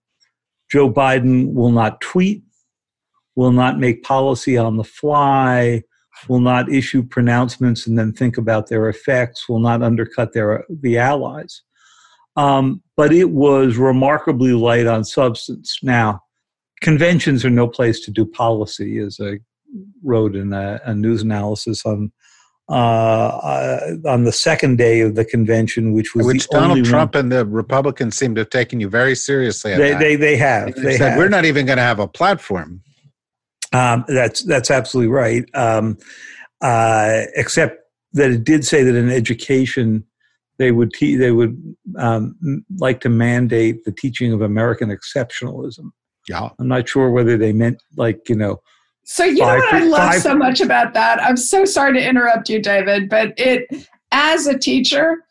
joe 0.73 0.91
biden 0.91 1.53
will 1.53 1.71
not 1.71 2.01
tweet 2.01 2.43
will 3.35 3.51
not 3.51 3.79
make 3.79 4.03
policy 4.03 4.57
on 4.57 4.77
the 4.77 4.83
fly 4.83 5.81
will 6.27 6.39
not 6.39 6.71
issue 6.71 7.03
pronouncements 7.03 7.87
and 7.87 7.97
then 7.97 8.13
think 8.13 8.37
about 8.37 8.67
their 8.67 8.89
effects, 8.89 9.47
will 9.49 9.59
not 9.59 9.81
undercut 9.81 10.33
their 10.33 10.65
the 10.81 10.97
allies. 10.97 11.61
Um, 12.35 12.81
but 12.97 13.13
it 13.13 13.31
was 13.31 13.77
remarkably 13.77 14.53
light 14.53 14.87
on 14.87 15.03
substance. 15.03 15.77
Now, 15.83 16.21
conventions 16.81 17.45
are 17.45 17.49
no 17.49 17.67
place 17.67 17.99
to 18.05 18.11
do 18.11 18.25
policy, 18.25 18.97
as 18.97 19.19
I 19.21 19.39
wrote 20.03 20.35
in 20.35 20.53
a, 20.53 20.81
a 20.85 20.95
news 20.95 21.21
analysis 21.21 21.85
on 21.85 22.11
uh, 22.69 23.97
on 24.05 24.23
the 24.23 24.31
second 24.31 24.77
day 24.77 25.01
of 25.01 25.15
the 25.15 25.25
convention, 25.25 25.93
which 25.93 26.15
was 26.15 26.25
which 26.25 26.47
Donald 26.49 26.85
Trump 26.85 27.15
one. 27.15 27.25
and 27.25 27.31
the 27.31 27.45
Republicans 27.45 28.17
seem 28.17 28.35
to 28.35 28.41
have 28.41 28.49
taken 28.49 28.79
you 28.79 28.89
very 28.89 29.15
seriously. 29.15 29.75
They, 29.75 29.93
they, 29.95 30.15
they 30.15 30.37
have. 30.37 30.73
They, 30.75 30.81
they 30.81 30.97
said 30.97 31.09
have. 31.11 31.17
we're 31.17 31.29
not 31.29 31.45
even 31.45 31.65
going 31.65 31.77
to 31.77 31.83
have 31.83 31.99
a 31.99 32.07
platform. 32.07 32.81
Um, 33.73 34.05
that's 34.07 34.43
that's 34.43 34.71
absolutely 34.71 35.11
right. 35.11 35.43
Um, 35.53 35.97
uh, 36.61 37.23
except 37.35 37.79
that 38.13 38.31
it 38.31 38.43
did 38.43 38.65
say 38.65 38.83
that 38.83 38.95
in 38.95 39.09
education 39.09 40.05
they 40.59 40.71
would 40.71 40.93
te- 40.93 41.15
they 41.17 41.31
would 41.31 41.75
um, 41.97 42.63
like 42.77 43.01
to 43.01 43.09
mandate 43.09 43.83
the 43.83 43.91
teaching 43.91 44.31
of 44.31 44.41
American 44.41 44.89
exceptionalism. 44.89 45.91
Yeah, 46.29 46.49
I'm 46.59 46.67
not 46.67 46.87
sure 46.87 47.09
whether 47.09 47.37
they 47.37 47.51
meant 47.51 47.81
like 47.97 48.29
you 48.29 48.35
know. 48.35 48.61
So 49.03 49.25
you 49.25 49.39
know 49.39 49.47
what 49.47 49.73
I 49.73 49.83
love 49.83 50.13
five, 50.13 50.21
so 50.21 50.35
much 50.35 50.61
about 50.61 50.93
that. 50.93 51.21
I'm 51.21 51.37
so 51.37 51.65
sorry 51.65 51.93
to 51.93 52.07
interrupt 52.07 52.49
you, 52.49 52.61
David, 52.61 53.09
but 53.09 53.33
it 53.37 53.67
as 54.11 54.47
a 54.47 54.57
teacher, 54.57 55.25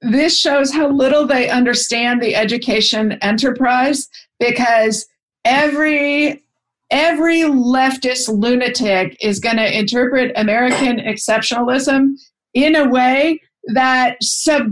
this 0.00 0.38
shows 0.38 0.72
how 0.72 0.88
little 0.88 1.26
they 1.26 1.50
understand 1.50 2.22
the 2.22 2.34
education 2.34 3.12
enterprise 3.22 4.08
because 4.38 5.06
every 5.44 6.42
every 6.90 7.40
leftist 7.40 8.28
lunatic 8.28 9.16
is 9.20 9.40
going 9.40 9.56
to 9.56 9.78
interpret 9.78 10.32
American 10.36 10.98
exceptionalism 10.98 12.14
in 12.52 12.76
a 12.76 12.88
way 12.88 13.40
that 13.72 14.22
sub, 14.22 14.66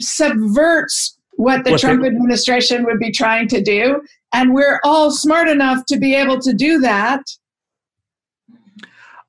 subverts 0.00 1.18
what 1.32 1.64
the 1.64 1.76
Trump 1.76 2.04
administration 2.04 2.84
would 2.84 2.98
be 2.98 3.12
trying 3.12 3.48
to 3.48 3.60
do. 3.62 4.00
And 4.32 4.54
we're 4.54 4.80
all 4.84 5.10
smart 5.10 5.48
enough 5.48 5.84
to 5.86 5.98
be 5.98 6.14
able 6.14 6.40
to 6.40 6.52
do 6.52 6.78
that. 6.80 7.22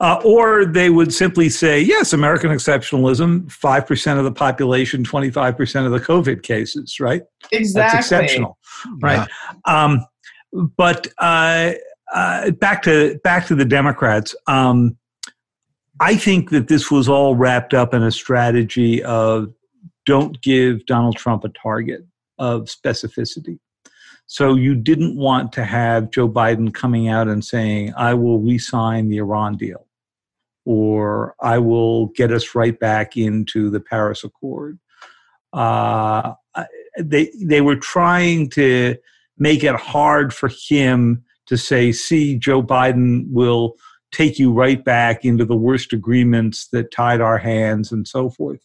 Uh, 0.02 0.22
or 0.24 0.64
they 0.64 0.90
would 0.90 1.14
simply 1.14 1.50
say, 1.50 1.82
yes, 1.82 2.14
American 2.14 2.52
exceptionalism, 2.52 3.46
5% 3.48 4.18
of 4.18 4.24
the 4.24 4.32
population, 4.32 5.04
25% 5.04 5.86
of 5.86 5.92
the 5.92 6.00
COVID 6.00 6.42
cases, 6.42 7.02
right? 7.02 7.24
Exactly. 7.52 7.82
That's 7.82 7.96
exceptional, 7.96 8.58
right? 9.02 9.28
Yeah. 9.68 9.88
Um, 9.88 10.06
but 10.78 11.08
uh, 11.18 11.74
uh, 12.14 12.52
back 12.52 12.82
to 12.84 13.20
back 13.24 13.46
to 13.48 13.56
the 13.56 13.66
Democrats. 13.66 14.36
Um, 14.48 14.98
I 16.00 16.16
think 16.16 16.50
that 16.52 16.68
this 16.68 16.90
was 16.90 17.10
all 17.10 17.36
wrapped 17.36 17.74
up 17.74 17.94
in 17.94 18.04
a 18.04 18.12
strategy 18.12 19.04
of 19.04 19.54
don't 20.06 20.42
give 20.42 20.86
Donald 20.86 21.18
Trump 21.18 21.44
a 21.44 21.50
target 21.50 22.06
of 22.40 22.64
specificity. 22.64 23.60
So 24.28 24.56
you 24.56 24.76
didn't 24.76 25.18
want 25.18 25.52
to 25.54 25.66
have 25.66 26.12
Joe 26.12 26.30
Biden 26.30 26.74
coming 26.74 27.10
out 27.10 27.28
and 27.28 27.44
saying, 27.44 27.94
"I 27.98 28.14
will 28.14 28.40
re-sign 28.40 29.10
the 29.10 29.18
Iran 29.18 29.58
deal," 29.58 29.86
or 30.66 31.36
"I 31.42 31.58
will 31.58 32.08
get 32.08 32.32
us 32.32 32.56
right 32.56 32.78
back 32.80 33.18
into 33.18 33.70
the 33.70 33.80
Paris 33.80 34.24
Accord." 34.24 34.80
Uh, 35.54 36.34
they 36.98 37.32
they 37.42 37.62
were 37.62 37.76
trying 37.76 38.50
to 38.52 38.96
make 39.38 39.64
it 39.64 39.76
hard 39.76 40.34
for 40.34 40.50
him 40.50 41.24
to 41.48 41.58
say, 41.58 41.92
see, 41.92 42.36
Joe 42.36 42.62
Biden 42.62 43.26
will 43.32 43.76
take 44.12 44.38
you 44.38 44.52
right 44.52 44.84
back 44.84 45.26
into 45.26 45.46
the 45.46 45.56
worst 45.56 45.94
agreements 45.94 46.68
that 46.72 46.92
tied 46.92 47.22
our 47.22 47.38
hands 47.38 47.92
and 47.92 48.08
so 48.08 48.30
forth. 48.30 48.60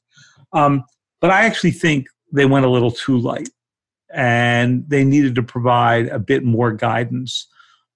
Um, 0.53 0.85
but 1.21 1.31
I 1.31 1.47
actually 1.47 1.71
think 1.71 2.07
they 2.33 2.45
went 2.45 2.67
a 2.67 2.71
little 2.71 2.91
too 2.91 3.19
light 3.19 3.49
and 4.13 4.85
they 4.89 5.05
needed 5.05 5.35
to 5.37 5.43
provide 5.43 6.09
a 6.09 6.19
bit 6.19 6.45
more 6.45 6.73
guidance 6.73 7.47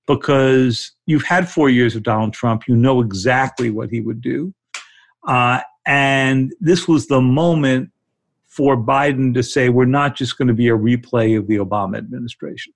because 0.08 0.92
you've 1.06 1.22
had 1.22 1.48
four 1.48 1.70
years 1.70 1.94
of 1.94 2.02
Donald 2.02 2.32
Trump. 2.32 2.66
You 2.66 2.74
know 2.74 3.00
exactly 3.00 3.70
what 3.70 3.90
he 3.90 4.00
would 4.00 4.20
do. 4.20 4.52
Uh, 5.26 5.60
and 5.86 6.52
this 6.60 6.88
was 6.88 7.06
the 7.06 7.20
moment 7.20 7.90
for 8.46 8.76
Biden 8.76 9.34
to 9.34 9.42
say, 9.42 9.68
we're 9.68 9.84
not 9.84 10.16
just 10.16 10.38
going 10.38 10.48
to 10.48 10.54
be 10.54 10.68
a 10.68 10.76
replay 10.76 11.38
of 11.38 11.46
the 11.46 11.56
Obama 11.56 11.98
administration. 11.98 12.72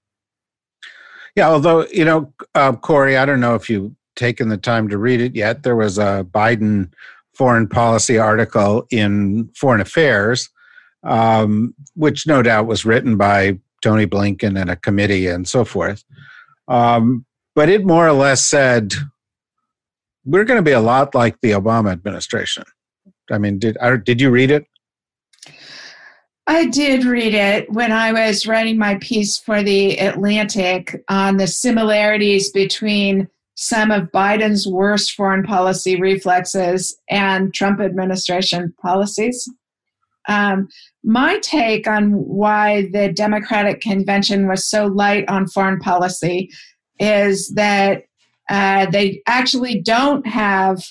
Yeah, 1.34 1.48
although, 1.48 1.86
you 1.86 2.04
know, 2.04 2.32
uh, 2.54 2.72
Kori, 2.72 3.16
I 3.16 3.24
don't 3.24 3.40
know 3.40 3.54
if 3.54 3.70
you've 3.70 3.92
taken 4.14 4.48
the 4.48 4.58
time 4.58 4.88
to 4.90 4.98
read 4.98 5.22
it 5.22 5.34
yet. 5.34 5.62
There 5.62 5.76
was 5.76 5.96
a 5.98 6.26
Biden 6.30 6.92
foreign 7.34 7.66
policy 7.66 8.18
article 8.18 8.86
in 8.90 9.50
Foreign 9.56 9.80
Affairs, 9.80 10.50
um, 11.02 11.74
which 11.94 12.26
no 12.26 12.42
doubt 12.42 12.66
was 12.66 12.84
written 12.84 13.16
by 13.16 13.58
Tony 13.80 14.06
Blinken 14.06 14.60
and 14.60 14.70
a 14.70 14.76
committee 14.76 15.26
and 15.26 15.48
so 15.48 15.64
forth. 15.64 16.04
Um, 16.68 17.24
but 17.54 17.68
it 17.68 17.84
more 17.84 18.06
or 18.06 18.12
less 18.12 18.46
said, 18.46 18.94
we're 20.24 20.44
going 20.44 20.58
to 20.58 20.62
be 20.62 20.72
a 20.72 20.80
lot 20.80 21.14
like 21.14 21.40
the 21.40 21.50
Obama 21.50 21.92
administration. 21.92 22.64
I 23.30 23.38
mean, 23.38 23.58
did 23.58 23.76
did 24.04 24.20
you 24.20 24.30
read 24.30 24.50
it? 24.50 24.66
I 26.46 26.66
did 26.66 27.04
read 27.04 27.34
it 27.34 27.70
when 27.70 27.92
I 27.92 28.12
was 28.12 28.46
writing 28.46 28.76
my 28.76 28.96
piece 28.96 29.38
for 29.38 29.62
the 29.62 29.96
Atlantic 29.98 31.04
on 31.08 31.36
the 31.36 31.46
similarities 31.46 32.50
between 32.50 33.28
some 33.54 33.90
of 33.90 34.10
Biden's 34.10 34.66
worst 34.66 35.12
foreign 35.12 35.44
policy 35.44 36.00
reflexes 36.00 36.96
and 37.08 37.54
Trump 37.54 37.80
administration 37.80 38.74
policies. 38.82 39.48
Um, 40.28 40.68
my 41.04 41.38
take 41.40 41.86
on 41.86 42.12
why 42.12 42.88
the 42.92 43.12
Democratic 43.12 43.80
convention 43.80 44.48
was 44.48 44.68
so 44.68 44.86
light 44.86 45.28
on 45.28 45.48
foreign 45.48 45.78
policy 45.80 46.50
is 46.98 47.52
that 47.54 48.04
uh, 48.50 48.86
they 48.86 49.22
actually 49.26 49.80
don't 49.80 50.26
have 50.26 50.84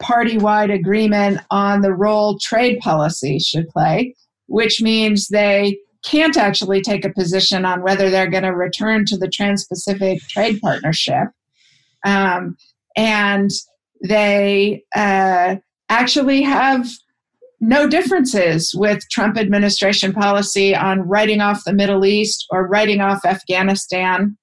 party 0.00 0.38
wide 0.38 0.70
agreement 0.70 1.40
on 1.50 1.82
the 1.82 1.92
role 1.92 2.38
trade 2.38 2.78
policy 2.80 3.38
should 3.38 3.68
play, 3.68 4.14
which 4.46 4.80
means 4.80 5.28
they 5.28 5.78
can't 6.04 6.36
actually 6.36 6.80
take 6.80 7.04
a 7.04 7.12
position 7.12 7.64
on 7.64 7.82
whether 7.82 8.08
they're 8.10 8.30
going 8.30 8.42
to 8.42 8.54
return 8.54 9.04
to 9.04 9.16
the 9.16 9.28
Trans 9.28 9.66
Pacific 9.66 10.20
Trade 10.28 10.60
Partnership. 10.60 11.28
Um, 12.04 12.56
and 12.96 13.50
they 14.02 14.82
uh, 14.96 15.56
actually 15.90 16.42
have 16.42 16.88
no 17.60 17.86
differences 17.86 18.74
with 18.74 19.08
Trump 19.10 19.36
administration 19.36 20.12
policy 20.12 20.74
on 20.74 21.00
writing 21.02 21.40
off 21.40 21.64
the 21.64 21.74
Middle 21.74 22.04
East 22.06 22.46
or 22.50 22.66
writing 22.66 23.00
off 23.00 23.24
Afghanistan. 23.24 24.36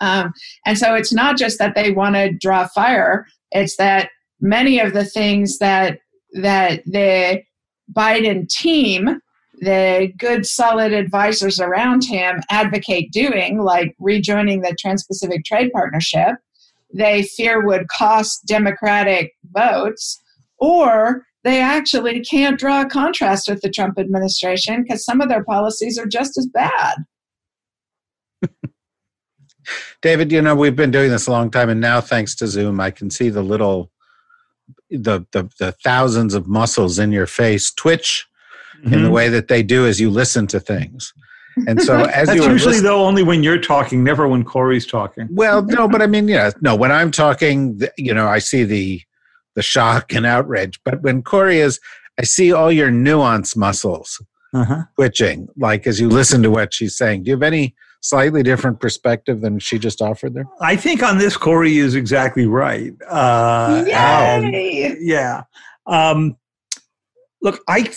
Um, 0.00 0.32
and 0.66 0.78
so 0.78 0.94
it's 0.94 1.12
not 1.12 1.38
just 1.38 1.58
that 1.58 1.74
they 1.74 1.90
want 1.90 2.14
to 2.16 2.32
draw 2.32 2.68
fire, 2.68 3.26
it's 3.50 3.76
that 3.76 4.10
many 4.40 4.78
of 4.78 4.92
the 4.92 5.04
things 5.04 5.58
that 5.58 5.98
that 6.34 6.82
the 6.86 7.42
Biden 7.94 8.48
team, 8.48 9.20
the 9.60 10.10
good 10.18 10.46
solid 10.46 10.92
advisors 10.92 11.60
around 11.60 12.04
him 12.04 12.40
advocate 12.50 13.12
doing, 13.12 13.58
like 13.58 13.94
rejoining 13.98 14.62
the 14.62 14.74
Trans-Pacific 14.78 15.44
Trade 15.44 15.70
Partnership, 15.72 16.36
they 16.94 17.22
fear 17.22 17.64
would 17.66 17.88
cost 17.88 18.46
Democratic 18.46 19.32
votes, 19.54 20.22
or 20.58 21.26
they 21.44 21.60
actually 21.60 22.20
can't 22.20 22.58
draw 22.58 22.82
a 22.82 22.86
contrast 22.86 23.48
with 23.48 23.60
the 23.62 23.70
Trump 23.70 23.98
administration 23.98 24.82
because 24.82 25.04
some 25.04 25.20
of 25.20 25.28
their 25.28 25.44
policies 25.44 25.98
are 25.98 26.06
just 26.06 26.38
as 26.38 26.46
bad. 26.46 26.96
David, 30.02 30.32
you 30.32 30.42
know, 30.42 30.54
we've 30.54 30.76
been 30.76 30.90
doing 30.90 31.10
this 31.10 31.26
a 31.26 31.30
long 31.30 31.50
time, 31.50 31.68
and 31.68 31.80
now 31.80 32.00
thanks 32.00 32.34
to 32.36 32.46
Zoom, 32.46 32.80
I 32.80 32.90
can 32.90 33.10
see 33.10 33.28
the 33.28 33.42
little, 33.42 33.90
the 34.90 35.26
the, 35.32 35.48
the 35.58 35.72
thousands 35.84 36.34
of 36.34 36.48
muscles 36.48 36.98
in 36.98 37.12
your 37.12 37.26
face 37.26 37.72
twitch 37.72 38.26
mm-hmm. 38.78 38.86
in 38.86 39.00
the 39.02 39.06
mm-hmm. 39.06 39.14
way 39.14 39.28
that 39.28 39.48
they 39.48 39.62
do 39.62 39.86
as 39.86 40.00
you 40.00 40.10
listen 40.10 40.46
to 40.48 40.60
things. 40.60 41.12
And 41.68 41.80
so, 41.80 42.00
as 42.04 42.28
that's 42.28 42.40
you 42.40 42.50
usually 42.50 42.80
though 42.80 43.04
only 43.04 43.22
when 43.22 43.42
you're 43.42 43.60
talking, 43.60 44.02
never 44.02 44.26
when 44.26 44.44
Kori's 44.44 44.86
talking. 44.86 45.28
Well, 45.30 45.62
no, 45.62 45.88
but 45.88 46.02
I 46.02 46.06
mean, 46.06 46.28
yeah, 46.28 46.50
no. 46.60 46.74
When 46.74 46.90
I'm 46.90 47.10
talking, 47.10 47.80
you 47.96 48.14
know, 48.14 48.26
I 48.26 48.38
see 48.38 48.64
the 48.64 49.02
the 49.54 49.62
shock 49.62 50.12
and 50.12 50.26
outrage. 50.26 50.80
But 50.84 51.02
when 51.02 51.22
Kori 51.22 51.58
is, 51.58 51.80
I 52.18 52.24
see 52.24 52.52
all 52.52 52.70
your 52.70 52.90
nuance 52.90 53.56
muscles 53.56 54.22
uh-huh. 54.54 54.84
twitching, 54.96 55.48
like 55.56 55.86
as 55.86 56.00
you 56.00 56.08
listen 56.08 56.42
to 56.42 56.50
what 56.50 56.74
she's 56.74 56.96
saying. 56.96 57.22
Do 57.22 57.30
you 57.30 57.34
have 57.34 57.42
any 57.42 57.74
slightly 58.00 58.42
different 58.42 58.80
perspective 58.80 59.40
than 59.40 59.58
she 59.58 59.78
just 59.78 60.02
offered 60.02 60.34
there? 60.34 60.46
I 60.60 60.76
think 60.76 61.02
on 61.02 61.18
this, 61.18 61.36
Kori 61.36 61.78
is 61.78 61.94
exactly 61.94 62.46
right. 62.46 62.92
Uh, 63.08 63.84
Yay! 63.86 64.96
yeah. 65.00 65.44
Um, 65.86 66.36
look, 67.40 67.60
I, 67.68 67.90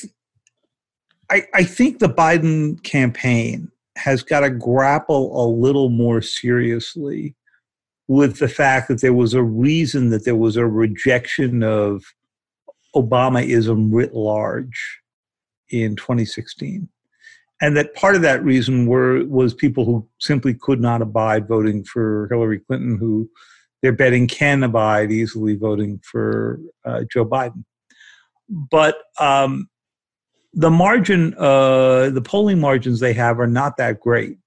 I, 1.29 1.43
I 1.53 1.63
think 1.63 1.99
the 1.99 2.09
Biden 2.09 2.81
campaign 2.83 3.71
has 3.97 4.23
got 4.23 4.41
to 4.41 4.49
grapple 4.49 5.43
a 5.43 5.45
little 5.47 5.89
more 5.89 6.21
seriously 6.21 7.35
with 8.07 8.39
the 8.39 8.47
fact 8.47 8.87
that 8.87 9.01
there 9.01 9.13
was 9.13 9.33
a 9.33 9.43
reason 9.43 10.09
that 10.09 10.25
there 10.25 10.35
was 10.35 10.57
a 10.57 10.65
rejection 10.65 11.63
of 11.63 12.03
Obamaism 12.95 13.89
writ 13.91 14.13
large 14.13 15.01
in 15.69 15.95
2016 15.95 16.87
and 17.61 17.77
that 17.77 17.93
part 17.95 18.15
of 18.15 18.21
that 18.21 18.43
reason 18.43 18.85
were 18.85 19.25
was 19.25 19.53
people 19.53 19.85
who 19.85 20.07
simply 20.19 20.53
could 20.53 20.81
not 20.81 21.01
abide 21.01 21.47
voting 21.47 21.83
for 21.83 22.27
Hillary 22.29 22.59
Clinton, 22.59 22.97
who 22.97 23.29
they're 23.81 23.93
betting 23.93 24.27
can 24.27 24.63
abide 24.63 25.11
easily 25.11 25.55
voting 25.55 25.99
for 26.03 26.59
uh, 26.85 27.03
Joe 27.11 27.25
Biden. 27.25 27.63
But 28.49 28.97
um, 29.19 29.69
the 30.53 30.69
margin, 30.69 31.33
uh, 31.37 32.09
the 32.09 32.21
polling 32.23 32.59
margins 32.59 32.99
they 32.99 33.13
have 33.13 33.39
are 33.39 33.47
not 33.47 33.77
that 33.77 33.99
great, 33.99 34.37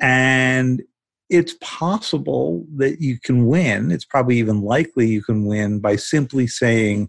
and 0.00 0.82
it's 1.30 1.54
possible 1.60 2.66
that 2.76 3.00
you 3.00 3.18
can 3.20 3.46
win. 3.46 3.90
It's 3.90 4.04
probably 4.04 4.38
even 4.38 4.62
likely 4.62 5.06
you 5.06 5.22
can 5.22 5.46
win 5.46 5.80
by 5.80 5.96
simply 5.96 6.46
saying, 6.46 7.08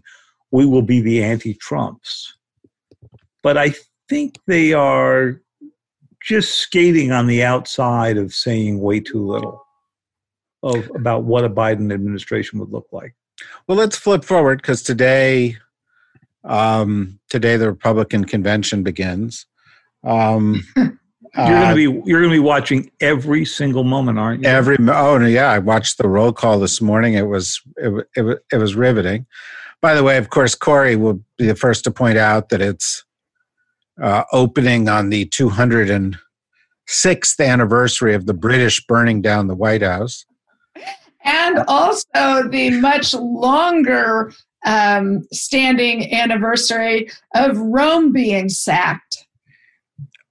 "We 0.50 0.64
will 0.64 0.82
be 0.82 1.00
the 1.00 1.22
anti-Trumps." 1.22 2.36
But 3.42 3.58
I 3.58 3.74
think 4.08 4.38
they 4.46 4.72
are 4.72 5.40
just 6.22 6.54
skating 6.54 7.10
on 7.10 7.26
the 7.26 7.42
outside 7.42 8.16
of 8.16 8.32
saying 8.32 8.80
way 8.80 9.00
too 9.00 9.26
little 9.26 9.60
of 10.62 10.90
about 10.94 11.24
what 11.24 11.44
a 11.44 11.50
Biden 11.50 11.92
administration 11.92 12.60
would 12.60 12.70
look 12.70 12.86
like. 12.92 13.14
Well, 13.66 13.76
let's 13.76 13.96
flip 13.96 14.24
forward 14.24 14.62
because 14.62 14.82
today, 14.82 15.56
um, 16.44 17.18
today 17.28 17.56
the 17.56 17.66
Republican 17.66 18.24
convention 18.24 18.84
begins. 18.84 19.46
Um, 20.04 20.62
you're 21.36 21.46
going 21.46 21.68
to 21.68 21.74
be 21.74 22.10
you're 22.10 22.20
going 22.20 22.30
to 22.30 22.36
be 22.36 22.40
watching 22.40 22.90
every 23.00 23.44
single 23.44 23.84
moment, 23.84 24.18
aren't 24.18 24.42
you? 24.42 24.48
Every 24.48 24.76
oh 24.78 25.18
no, 25.18 25.26
yeah, 25.26 25.50
I 25.50 25.58
watched 25.58 25.98
the 25.98 26.08
roll 26.08 26.32
call 26.32 26.58
this 26.58 26.80
morning. 26.80 27.14
It 27.14 27.26
was 27.26 27.60
it, 27.76 28.06
it, 28.14 28.38
it 28.52 28.56
was 28.58 28.74
riveting. 28.74 29.26
By 29.80 29.94
the 29.94 30.04
way, 30.04 30.18
of 30.18 30.30
course, 30.30 30.54
Kori 30.54 30.94
will 30.94 31.24
be 31.38 31.46
the 31.46 31.56
first 31.56 31.84
to 31.84 31.90
point 31.90 32.18
out 32.18 32.50
that 32.50 32.60
it's 32.60 33.04
uh, 34.00 34.24
opening 34.32 34.88
on 34.88 35.10
the 35.10 35.26
206th 35.26 36.16
anniversary 37.40 38.14
of 38.14 38.26
the 38.26 38.34
British 38.34 38.86
burning 38.86 39.20
down 39.22 39.48
the 39.48 39.56
White 39.56 39.82
House. 39.82 40.24
And 41.24 41.58
also 41.68 42.48
the 42.48 42.78
much 42.80 43.14
longer 43.14 44.32
um, 44.64 45.26
standing 45.32 46.14
anniversary 46.14 47.10
of 47.34 47.58
Rome 47.58 48.12
being 48.12 48.48
sacked. 48.48 49.11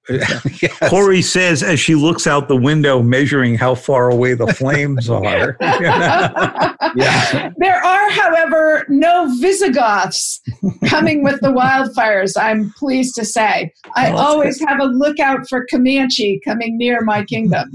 yes. 0.09 0.77
Kori 0.89 1.21
says 1.21 1.61
as 1.61 1.79
she 1.79 1.95
looks 1.95 2.25
out 2.25 2.47
the 2.47 2.55
window, 2.55 3.01
measuring 3.01 3.55
how 3.55 3.75
far 3.75 4.09
away 4.09 4.33
the 4.33 4.47
flames 4.47 5.09
are. 5.09 5.57
yeah. 5.61 7.51
There 7.57 7.83
are, 7.85 8.09
however, 8.09 8.85
no 8.89 9.33
Visigoths 9.39 10.41
coming 10.85 11.23
with 11.23 11.39
the 11.41 11.49
wildfires, 11.49 12.33
I'm 12.35 12.71
pleased 12.71 13.15
to 13.15 13.25
say. 13.25 13.71
I 13.95 14.11
always 14.11 14.59
have 14.67 14.79
a 14.79 14.85
lookout 14.85 15.47
for 15.47 15.65
Comanche 15.69 16.41
coming 16.43 16.77
near 16.77 17.01
my 17.01 17.23
kingdom. 17.23 17.69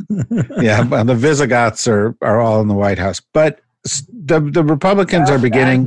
yeah, 0.61 0.83
well, 0.83 1.05
the 1.05 1.15
Visigoths 1.15 1.87
are, 1.87 2.17
are 2.23 2.41
all 2.41 2.61
in 2.61 2.69
the 2.69 2.75
White 2.75 2.99
House. 2.99 3.21
But 3.33 3.61
the, 4.13 4.41
the 4.41 4.65
Republicans 4.65 5.31
oh, 5.31 5.35
are 5.35 5.39
beginning 5.39 5.87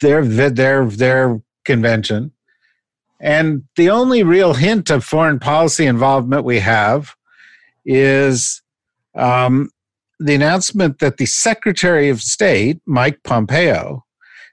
their, 0.00 0.24
their, 0.24 0.86
their 0.86 1.40
convention 1.64 2.32
and 3.24 3.62
the 3.76 3.88
only 3.88 4.22
real 4.22 4.52
hint 4.52 4.90
of 4.90 5.02
foreign 5.02 5.38
policy 5.38 5.86
involvement 5.86 6.44
we 6.44 6.58
have 6.60 7.14
is 7.86 8.62
um, 9.14 9.70
the 10.20 10.34
announcement 10.34 10.98
that 10.98 11.16
the 11.16 11.24
Secretary 11.24 12.10
of 12.10 12.20
State, 12.20 12.82
Mike 12.84 13.22
Pompeo, 13.24 14.04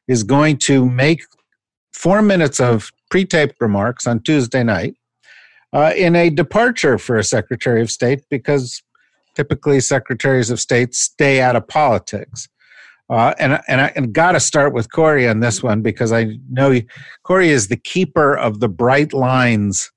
is 0.08 0.24
going 0.24 0.58
to 0.60 0.86
make 0.86 1.22
four 1.92 2.22
minutes 2.22 2.62
of 2.62 2.92
pre 3.10 3.26
taped 3.26 3.56
remarks 3.60 4.08
on 4.08 4.22
Tuesday 4.22 4.64
night 4.64 4.96
uh, 5.74 5.92
in 5.98 6.16
a 6.16 6.30
departure 6.30 6.98
for 6.98 7.18
a 7.18 7.26
Secretary 7.26 7.82
of 7.82 7.92
State 7.92 8.22
because 8.30 8.82
typically 9.36 9.82
secretaries 9.82 10.50
of 10.50 10.62
state 10.62 10.96
stay 10.96 11.42
out 11.42 11.58
of 11.58 11.68
politics. 11.68 12.48
Uh, 13.12 13.34
and 13.40 13.60
and 13.68 13.82
I 13.82 13.92
and 13.98 14.14
got 14.14 14.32
to 14.32 14.40
start 14.40 14.74
with 14.74 14.90
Kori 14.90 15.28
on 15.28 15.42
this 15.42 15.62
one 15.62 15.82
because 15.82 16.14
I 16.14 16.38
know 16.50 16.72
he, 16.72 16.86
Kori 17.24 17.50
is 17.50 17.68
the 17.68 17.76
keeper 17.76 18.38
of 18.38 18.62
the 18.62 18.70
bright 18.70 19.12
lines 19.12 19.92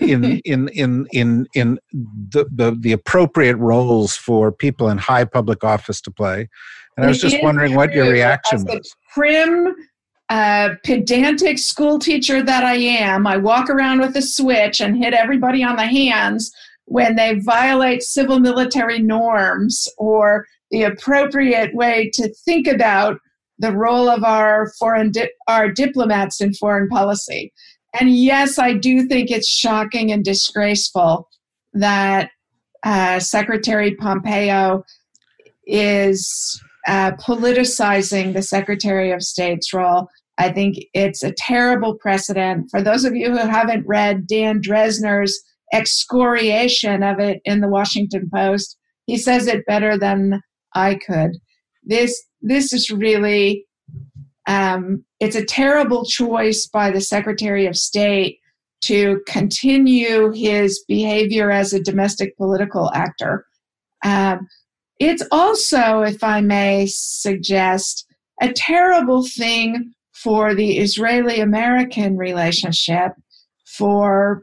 in 0.00 0.24
in 0.44 0.68
in 0.68 1.08
in 1.12 1.48
in 1.54 1.80
the, 1.92 2.46
the 2.54 2.76
the 2.78 2.92
appropriate 2.92 3.56
roles 3.56 4.16
for 4.16 4.52
people 4.52 4.88
in 4.88 4.98
high 4.98 5.24
public 5.24 5.64
office 5.64 6.00
to 6.02 6.12
play. 6.12 6.48
And 6.96 7.04
I 7.04 7.08
was 7.08 7.20
just 7.20 7.42
wondering 7.42 7.74
what 7.74 7.92
your 7.94 8.08
reaction 8.10 8.64
was. 8.64 8.74
The 8.74 8.84
prim, 9.12 9.74
uh, 10.28 10.70
pedantic 10.84 11.58
school 11.58 11.98
teacher 11.98 12.42
that 12.42 12.62
I 12.62 12.74
am, 12.74 13.26
I 13.26 13.38
walk 13.38 13.70
around 13.70 14.00
with 14.00 14.14
a 14.16 14.22
switch 14.22 14.80
and 14.80 14.96
hit 14.96 15.14
everybody 15.14 15.64
on 15.64 15.76
the 15.76 15.86
hands 15.86 16.52
when 16.90 17.14
they 17.14 17.38
violate 17.38 18.02
civil 18.02 18.40
military 18.40 18.98
norms 18.98 19.86
or 19.96 20.44
the 20.72 20.82
appropriate 20.82 21.72
way 21.72 22.10
to 22.12 22.28
think 22.44 22.66
about 22.66 23.16
the 23.60 23.70
role 23.70 24.08
of 24.08 24.24
our 24.24 24.72
foreign 24.76 25.12
di- 25.12 25.30
our 25.46 25.70
diplomats 25.70 26.40
in 26.40 26.52
foreign 26.54 26.88
policy. 26.88 27.52
and 27.98 28.10
yes, 28.10 28.58
I 28.58 28.72
do 28.74 29.06
think 29.06 29.30
it's 29.30 29.48
shocking 29.48 30.10
and 30.10 30.24
disgraceful 30.24 31.28
that 31.72 32.30
uh, 32.82 33.20
Secretary 33.20 33.94
Pompeo 33.94 34.84
is 35.66 36.60
uh, 36.88 37.12
politicizing 37.12 38.32
the 38.32 38.42
Secretary 38.42 39.12
of 39.12 39.22
State's 39.22 39.72
role. 39.72 40.08
I 40.38 40.50
think 40.50 40.76
it's 40.92 41.22
a 41.22 41.32
terrible 41.32 41.94
precedent. 41.94 42.68
For 42.70 42.82
those 42.82 43.04
of 43.04 43.14
you 43.14 43.30
who 43.30 43.36
haven't 43.36 43.86
read 43.86 44.26
Dan 44.26 44.60
Drezner's 44.60 45.40
excoriation 45.72 47.02
of 47.02 47.18
it 47.20 47.40
in 47.44 47.60
the 47.60 47.68
Washington 47.68 48.28
Post, 48.32 48.76
he 49.06 49.16
says 49.16 49.46
it 49.46 49.66
better 49.66 49.98
than 49.98 50.40
I 50.74 50.96
could. 50.96 51.32
This 51.82 52.22
this 52.42 52.72
is 52.72 52.90
really 52.90 53.66
um, 54.46 55.04
it's 55.20 55.36
a 55.36 55.44
terrible 55.44 56.04
choice 56.04 56.66
by 56.66 56.90
the 56.90 57.00
Secretary 57.00 57.66
of 57.66 57.76
State 57.76 58.38
to 58.82 59.20
continue 59.26 60.32
his 60.32 60.82
behavior 60.88 61.50
as 61.50 61.72
a 61.72 61.82
domestic 61.82 62.36
political 62.36 62.90
actor. 62.94 63.44
Um, 64.02 64.48
it's 64.98 65.22
also, 65.30 66.00
if 66.00 66.24
I 66.24 66.40
may 66.40 66.86
suggest, 66.86 68.06
a 68.40 68.52
terrible 68.52 69.26
thing 69.26 69.92
for 70.12 70.54
the 70.54 70.78
Israeli 70.78 71.40
American 71.40 72.16
relationship, 72.16 73.12
for 73.66 74.42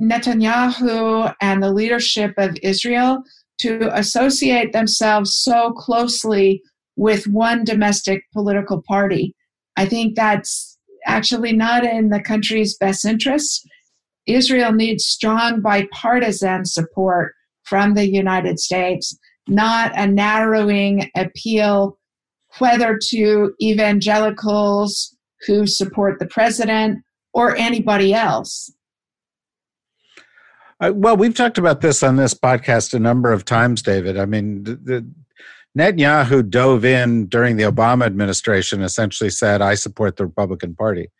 Netanyahu 0.00 1.34
and 1.40 1.62
the 1.62 1.72
leadership 1.72 2.34
of 2.38 2.56
Israel 2.62 3.22
to 3.58 3.90
associate 3.96 4.72
themselves 4.72 5.34
so 5.34 5.72
closely 5.72 6.62
with 6.96 7.26
one 7.26 7.64
domestic 7.64 8.22
political 8.32 8.82
party. 8.86 9.34
I 9.76 9.86
think 9.86 10.14
that's 10.14 10.78
actually 11.06 11.52
not 11.52 11.84
in 11.84 12.10
the 12.10 12.20
country's 12.20 12.76
best 12.76 13.04
interests. 13.04 13.64
Israel 14.26 14.72
needs 14.72 15.06
strong 15.06 15.60
bipartisan 15.60 16.64
support 16.64 17.34
from 17.64 17.94
the 17.94 18.08
United 18.08 18.58
States, 18.58 19.16
not 19.48 19.92
a 19.96 20.06
narrowing 20.06 21.10
appeal, 21.16 21.98
whether 22.58 22.98
to 23.10 23.54
evangelicals 23.60 25.16
who 25.46 25.66
support 25.66 26.18
the 26.18 26.26
president 26.26 26.98
or 27.32 27.56
anybody 27.56 28.12
else. 28.12 28.72
Uh, 30.80 30.92
well, 30.94 31.16
we've 31.16 31.34
talked 31.34 31.58
about 31.58 31.80
this 31.80 32.02
on 32.02 32.16
this 32.16 32.34
podcast 32.34 32.94
a 32.94 32.98
number 32.98 33.32
of 33.32 33.44
times, 33.44 33.82
David. 33.82 34.16
I 34.16 34.26
mean, 34.26 34.62
the, 34.62 35.06
Netanyahu 35.76 36.48
dove 36.48 36.84
in 36.84 37.26
during 37.26 37.56
the 37.56 37.64
Obama 37.64 38.06
administration, 38.06 38.82
essentially 38.82 39.30
said, 39.30 39.60
I 39.60 39.74
support 39.74 40.16
the 40.16 40.26
Republican 40.26 40.74
Party. 40.74 41.10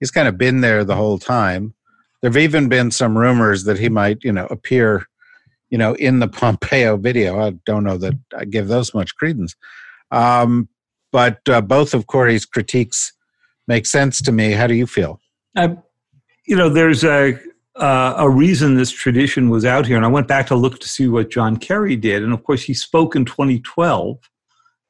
He's 0.00 0.10
kind 0.10 0.28
of 0.28 0.36
been 0.36 0.60
there 0.60 0.84
the 0.84 0.96
whole 0.96 1.18
time. 1.18 1.74
There 2.20 2.30
have 2.30 2.36
even 2.36 2.68
been 2.68 2.90
some 2.90 3.16
rumors 3.16 3.64
that 3.64 3.78
he 3.78 3.88
might, 3.88 4.22
you 4.22 4.32
know, 4.32 4.46
appear, 4.46 5.06
you 5.70 5.78
know, 5.78 5.94
in 5.94 6.18
the 6.18 6.28
Pompeo 6.40 6.96
video. 6.96 7.40
I 7.40 7.50
don't 7.64 7.84
know 7.84 7.98
that 7.98 8.14
I 8.36 8.44
give 8.44 8.68
those 8.68 8.94
much 8.94 9.14
credence. 9.16 9.54
Um, 10.10 10.68
but 11.12 11.40
uh, 11.48 11.60
both 11.60 11.94
of 11.94 12.06
Kori's 12.06 12.46
critiques 12.46 13.12
make 13.68 13.86
sense 13.86 14.20
to 14.22 14.32
me. 14.32 14.52
How 14.52 14.66
do 14.66 14.74
you 14.74 14.86
feel? 14.86 15.20
Uh, 15.56 15.76
you 16.46 16.56
know, 16.56 16.68
there's 16.68 17.04
a 17.04 17.38
uh, 17.76 18.14
a 18.16 18.30
reason 18.30 18.74
this 18.74 18.90
tradition 18.90 19.50
was 19.50 19.64
out 19.64 19.86
here. 19.86 19.96
And 19.96 20.04
I 20.04 20.08
went 20.08 20.28
back 20.28 20.46
to 20.48 20.54
look 20.54 20.78
to 20.80 20.88
see 20.88 21.08
what 21.08 21.30
John 21.30 21.56
Kerry 21.56 21.96
did. 21.96 22.22
And 22.22 22.32
of 22.32 22.44
course, 22.44 22.62
he 22.62 22.74
spoke 22.74 23.16
in 23.16 23.24
2012 23.24 24.18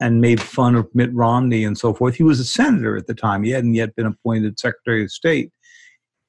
and 0.01 0.21
made 0.21 0.41
fun 0.41 0.75
of 0.75 0.93
Mitt 0.95 1.13
Romney 1.15 1.65
and 1.65 1.79
so 1.79 1.95
forth. 1.95 2.17
He 2.17 2.23
was 2.23 2.41
a 2.41 2.45
senator 2.45 2.97
at 2.97 3.07
the 3.07 3.15
time, 3.15 3.43
he 3.43 3.51
hadn't 3.51 3.75
yet 3.75 3.95
been 3.97 4.07
appointed 4.07 4.59
Secretary 4.59 5.05
of 5.05 5.11
State. 5.11 5.51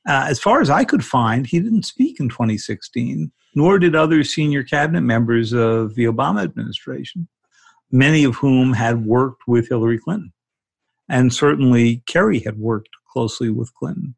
Uh, 0.08 0.28
as 0.30 0.40
far 0.40 0.62
as 0.62 0.70
I 0.70 0.84
could 0.84 1.04
find, 1.04 1.48
he 1.48 1.60
didn't 1.60 1.84
speak 1.84 2.20
in 2.20 2.30
2016, 2.30 3.32
nor 3.56 3.80
did 3.80 3.96
other 3.96 4.24
senior 4.24 4.64
cabinet 4.64 5.02
members 5.02 5.52
of 5.52 5.96
the 5.96 6.06
Obama 6.06 6.44
administration, 6.44 7.28
many 7.92 8.24
of 8.24 8.36
whom 8.36 8.74
had 8.74 9.06
worked 9.06 9.42
with 9.48 9.68
Hillary 9.68 9.98
Clinton. 9.98 10.32
And 11.10 11.34
certainly 11.34 12.04
Kerry 12.08 12.40
had 12.40 12.60
worked 12.60 12.90
closely 13.12 13.50
with 13.50 13.74
Clinton. 13.74 14.16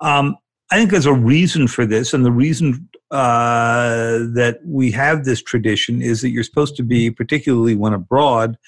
Um, 0.00 0.36
I 0.70 0.76
think 0.76 0.90
there's 0.90 1.06
a 1.06 1.14
reason 1.14 1.66
for 1.66 1.86
this, 1.86 2.12
and 2.12 2.24
the 2.24 2.32
reason 2.32 2.88
uh, 3.10 4.18
that 4.34 4.58
we 4.66 4.90
have 4.90 5.24
this 5.24 5.42
tradition 5.42 6.02
is 6.02 6.20
that 6.20 6.30
you're 6.30 6.44
supposed 6.44 6.76
to 6.76 6.82
be, 6.82 7.10
particularly 7.10 7.74
when 7.74 7.94
abroad, 7.94 8.58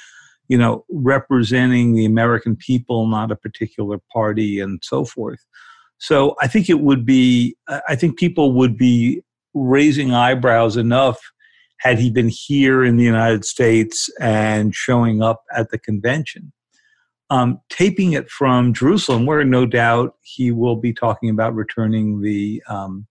you 0.48 0.56
know, 0.56 0.84
representing 0.88 1.94
the 1.94 2.06
American 2.06 2.56
people, 2.56 3.06
not 3.06 3.30
a 3.30 3.36
particular 3.36 3.98
party, 4.12 4.60
and 4.60 4.80
so 4.82 5.04
forth. 5.04 5.44
So 5.98 6.36
I 6.40 6.46
think 6.46 6.70
it 6.70 6.80
would 6.80 7.04
be, 7.04 7.56
I 7.68 7.94
think 7.96 8.18
people 8.18 8.54
would 8.54 8.78
be 8.78 9.22
raising 9.52 10.14
eyebrows 10.14 10.78
enough 10.78 11.20
had 11.80 11.98
he 11.98 12.10
been 12.10 12.30
here 12.30 12.82
in 12.82 12.96
the 12.96 13.04
United 13.04 13.44
States 13.44 14.08
and 14.20 14.74
showing 14.74 15.22
up 15.22 15.42
at 15.54 15.70
the 15.70 15.78
convention 15.78 16.52
um, 17.30 17.60
taping 17.70 18.12
it 18.12 18.28
from 18.28 18.74
Jerusalem, 18.74 19.24
where 19.24 19.44
no 19.44 19.64
doubt 19.64 20.16
he 20.22 20.50
will 20.50 20.76
be 20.76 20.92
talking 20.92 21.30
about 21.30 21.54
returning 21.54 22.20
the 22.20 22.62
um, 22.68 23.06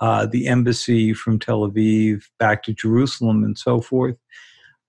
uh, 0.00 0.26
the 0.26 0.46
embassy 0.46 1.14
from 1.14 1.38
Tel 1.38 1.60
Aviv 1.60 2.24
back 2.38 2.62
to 2.64 2.74
Jerusalem 2.74 3.44
and 3.44 3.56
so 3.56 3.80
forth, 3.80 4.16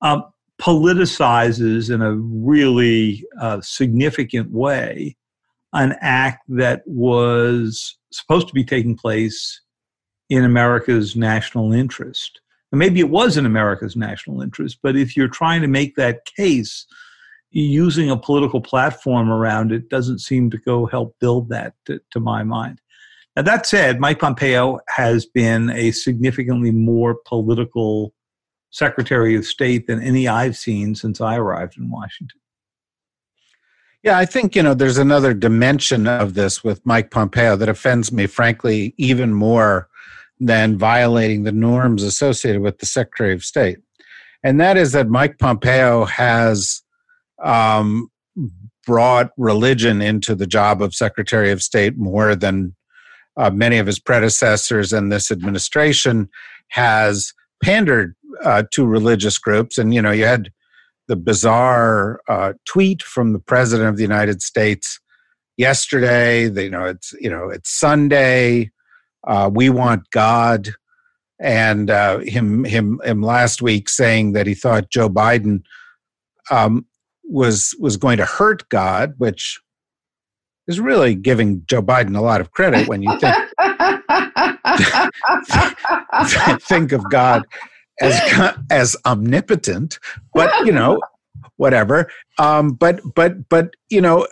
um, 0.01 0.25
politicizes 0.61 1.93
in 1.93 2.01
a 2.01 2.15
really 2.15 3.23
uh, 3.39 3.61
significant 3.61 4.51
way 4.51 5.15
an 5.73 5.95
act 6.01 6.43
that 6.49 6.81
was 6.85 7.97
supposed 8.11 8.47
to 8.47 8.53
be 8.53 8.63
taking 8.63 8.97
place 8.97 9.61
in 10.29 10.43
America's 10.43 11.15
national 11.15 11.71
interest. 11.71 12.41
And 12.71 12.79
maybe 12.79 12.99
it 12.99 13.09
was 13.09 13.37
in 13.37 13.45
America's 13.45 13.95
national 13.95 14.41
interest, 14.41 14.79
but 14.81 14.97
if 14.97 15.15
you're 15.15 15.27
trying 15.27 15.61
to 15.61 15.67
make 15.67 15.95
that 15.95 16.25
case 16.25 16.85
using 17.61 18.09
a 18.09 18.17
political 18.17 18.61
platform 18.61 19.31
around 19.31 19.71
it 19.71 19.89
doesn't 19.89 20.19
seem 20.19 20.49
to 20.51 20.57
go 20.57 20.85
help 20.85 21.15
build 21.19 21.49
that, 21.49 21.73
to, 21.85 21.99
to 22.11 22.19
my 22.19 22.43
mind. 22.43 22.79
Now, 23.35 23.41
that 23.43 23.65
said, 23.65 23.99
Mike 23.99 24.19
Pompeo 24.19 24.79
has 24.89 25.25
been 25.25 25.69
a 25.71 25.91
significantly 25.91 26.71
more 26.71 27.15
political 27.25 28.13
Secretary 28.71 29.35
of 29.35 29.45
State 29.45 29.87
than 29.87 30.01
any 30.01 30.27
I've 30.27 30.57
seen 30.57 30.95
since 30.95 31.21
I 31.21 31.37
arrived 31.37 31.77
in 31.77 31.89
Washington. 31.89 32.39
Yeah, 34.03 34.17
I 34.17 34.25
think, 34.25 34.55
you 34.55 34.63
know, 34.63 34.73
there's 34.73 34.97
another 34.97 35.33
dimension 35.33 36.07
of 36.07 36.33
this 36.33 36.63
with 36.63 36.85
Mike 36.85 37.11
Pompeo 37.11 37.55
that 37.55 37.69
offends 37.69 38.11
me, 38.11 38.27
frankly, 38.27 38.93
even 38.97 39.33
more 39.33 39.89
than 40.39 40.77
violating 40.77 41.43
the 41.43 41.51
norms 41.51 42.03
associated 42.03 42.61
with 42.61 42.77
the 42.77 42.85
Secretary 42.85 43.33
of 43.33 43.43
State. 43.43 43.79
And 44.43 44.61
that 44.61 44.77
is 44.77 44.91
that 44.91 45.09
Mike 45.09 45.39
Pompeo 45.39 46.05
has 46.05 46.83
um, 47.43 48.09
brought 48.85 49.31
religion 49.37 50.01
into 50.01 50.33
the 50.33 50.47
job 50.47 50.81
of 50.81 50.95
Secretary 50.95 51.51
of 51.51 51.61
State 51.61 51.97
more 51.97 52.35
than 52.35 52.75
uh, 53.37 53.49
many 53.51 53.77
of 53.77 53.85
his 53.85 53.99
predecessors 53.99 54.91
and 54.91 55.11
this 55.11 55.29
administration 55.29 56.29
has 56.69 57.33
pandered 57.63 58.15
uh, 58.43 58.63
to 58.71 58.85
religious 58.85 59.37
groups. 59.37 59.77
And, 59.77 59.93
you 59.93 60.01
know, 60.01 60.11
you 60.11 60.25
had 60.25 60.51
the 61.07 61.15
bizarre 61.15 62.19
uh, 62.27 62.53
tweet 62.65 63.01
from 63.03 63.33
the 63.33 63.39
president 63.39 63.89
of 63.89 63.97
the 63.97 64.03
United 64.03 64.41
States 64.41 64.99
yesterday. 65.57 66.49
you 66.49 66.69
know, 66.69 66.85
it's, 66.85 67.13
you 67.19 67.29
know, 67.29 67.49
it's 67.49 67.69
Sunday. 67.69 68.71
Uh, 69.25 69.49
we 69.53 69.69
want 69.69 70.09
God. 70.11 70.69
And 71.39 71.91
uh, 71.91 72.19
him, 72.19 72.63
him, 72.63 72.99
him 73.03 73.21
last 73.21 73.61
week 73.61 73.89
saying 73.89 74.33
that 74.33 74.47
he 74.47 74.55
thought 74.55 74.89
Joe 74.89 75.09
Biden 75.09 75.61
um, 76.49 76.85
was 77.29 77.75
was 77.79 77.97
going 77.97 78.17
to 78.17 78.25
hurt 78.25 78.67
God, 78.69 79.13
which 79.17 79.59
is 80.67 80.79
really 80.79 81.15
giving 81.15 81.63
Joe 81.67 81.81
Biden 81.81 82.17
a 82.17 82.21
lot 82.21 82.41
of 82.41 82.51
credit 82.51 82.87
when 82.87 83.01
you 83.01 83.19
think 83.19 83.35
think 86.61 86.91
of 86.91 87.09
God 87.09 87.43
as 88.01 88.19
as 88.69 88.95
omnipotent. 89.05 89.99
But 90.33 90.65
you 90.65 90.71
know, 90.71 90.99
whatever. 91.57 92.09
Um, 92.37 92.73
but 92.73 93.01
but 93.15 93.49
but 93.49 93.75
you 93.89 94.01
know, 94.01 94.27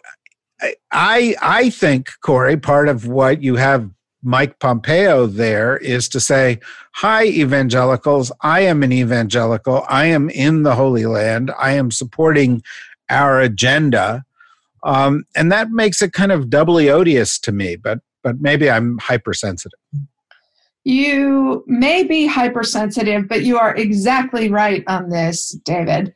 I 0.91 1.35
I 1.41 1.69
think 1.69 2.09
Kori, 2.21 2.57
part 2.57 2.89
of 2.89 3.07
what 3.07 3.43
you 3.43 3.55
have 3.55 3.89
Mike 4.25 4.59
Pompeo 4.59 5.27
there 5.27 5.77
is 5.77 6.09
to 6.09 6.19
say, 6.19 6.59
Hi, 6.95 7.25
evangelicals. 7.25 8.31
I 8.41 8.61
am 8.61 8.81
an 8.81 8.91
evangelical. 8.91 9.85
I 9.87 10.05
am 10.05 10.29
in 10.29 10.63
the 10.63 10.75
Holy 10.75 11.05
Land. 11.05 11.51
I 11.59 11.73
am 11.73 11.91
supporting 11.91 12.63
our 13.09 13.39
agenda. 13.39 14.25
Um, 14.83 15.25
and 15.35 15.51
that 15.51 15.69
makes 15.69 16.01
it 16.01 16.13
kind 16.13 16.31
of 16.31 16.49
doubly 16.49 16.89
odious 16.89 17.39
to 17.39 17.51
me, 17.51 17.75
but, 17.75 17.99
but 18.23 18.41
maybe 18.41 18.69
I'm 18.69 18.97
hypersensitive. 18.97 19.79
You 20.83 21.63
may 21.67 22.03
be 22.03 22.27
hypersensitive, 22.27 23.27
but 23.27 23.43
you 23.43 23.57
are 23.57 23.75
exactly 23.75 24.49
right 24.49 24.83
on 24.87 25.09
this, 25.09 25.51
David. 25.65 26.13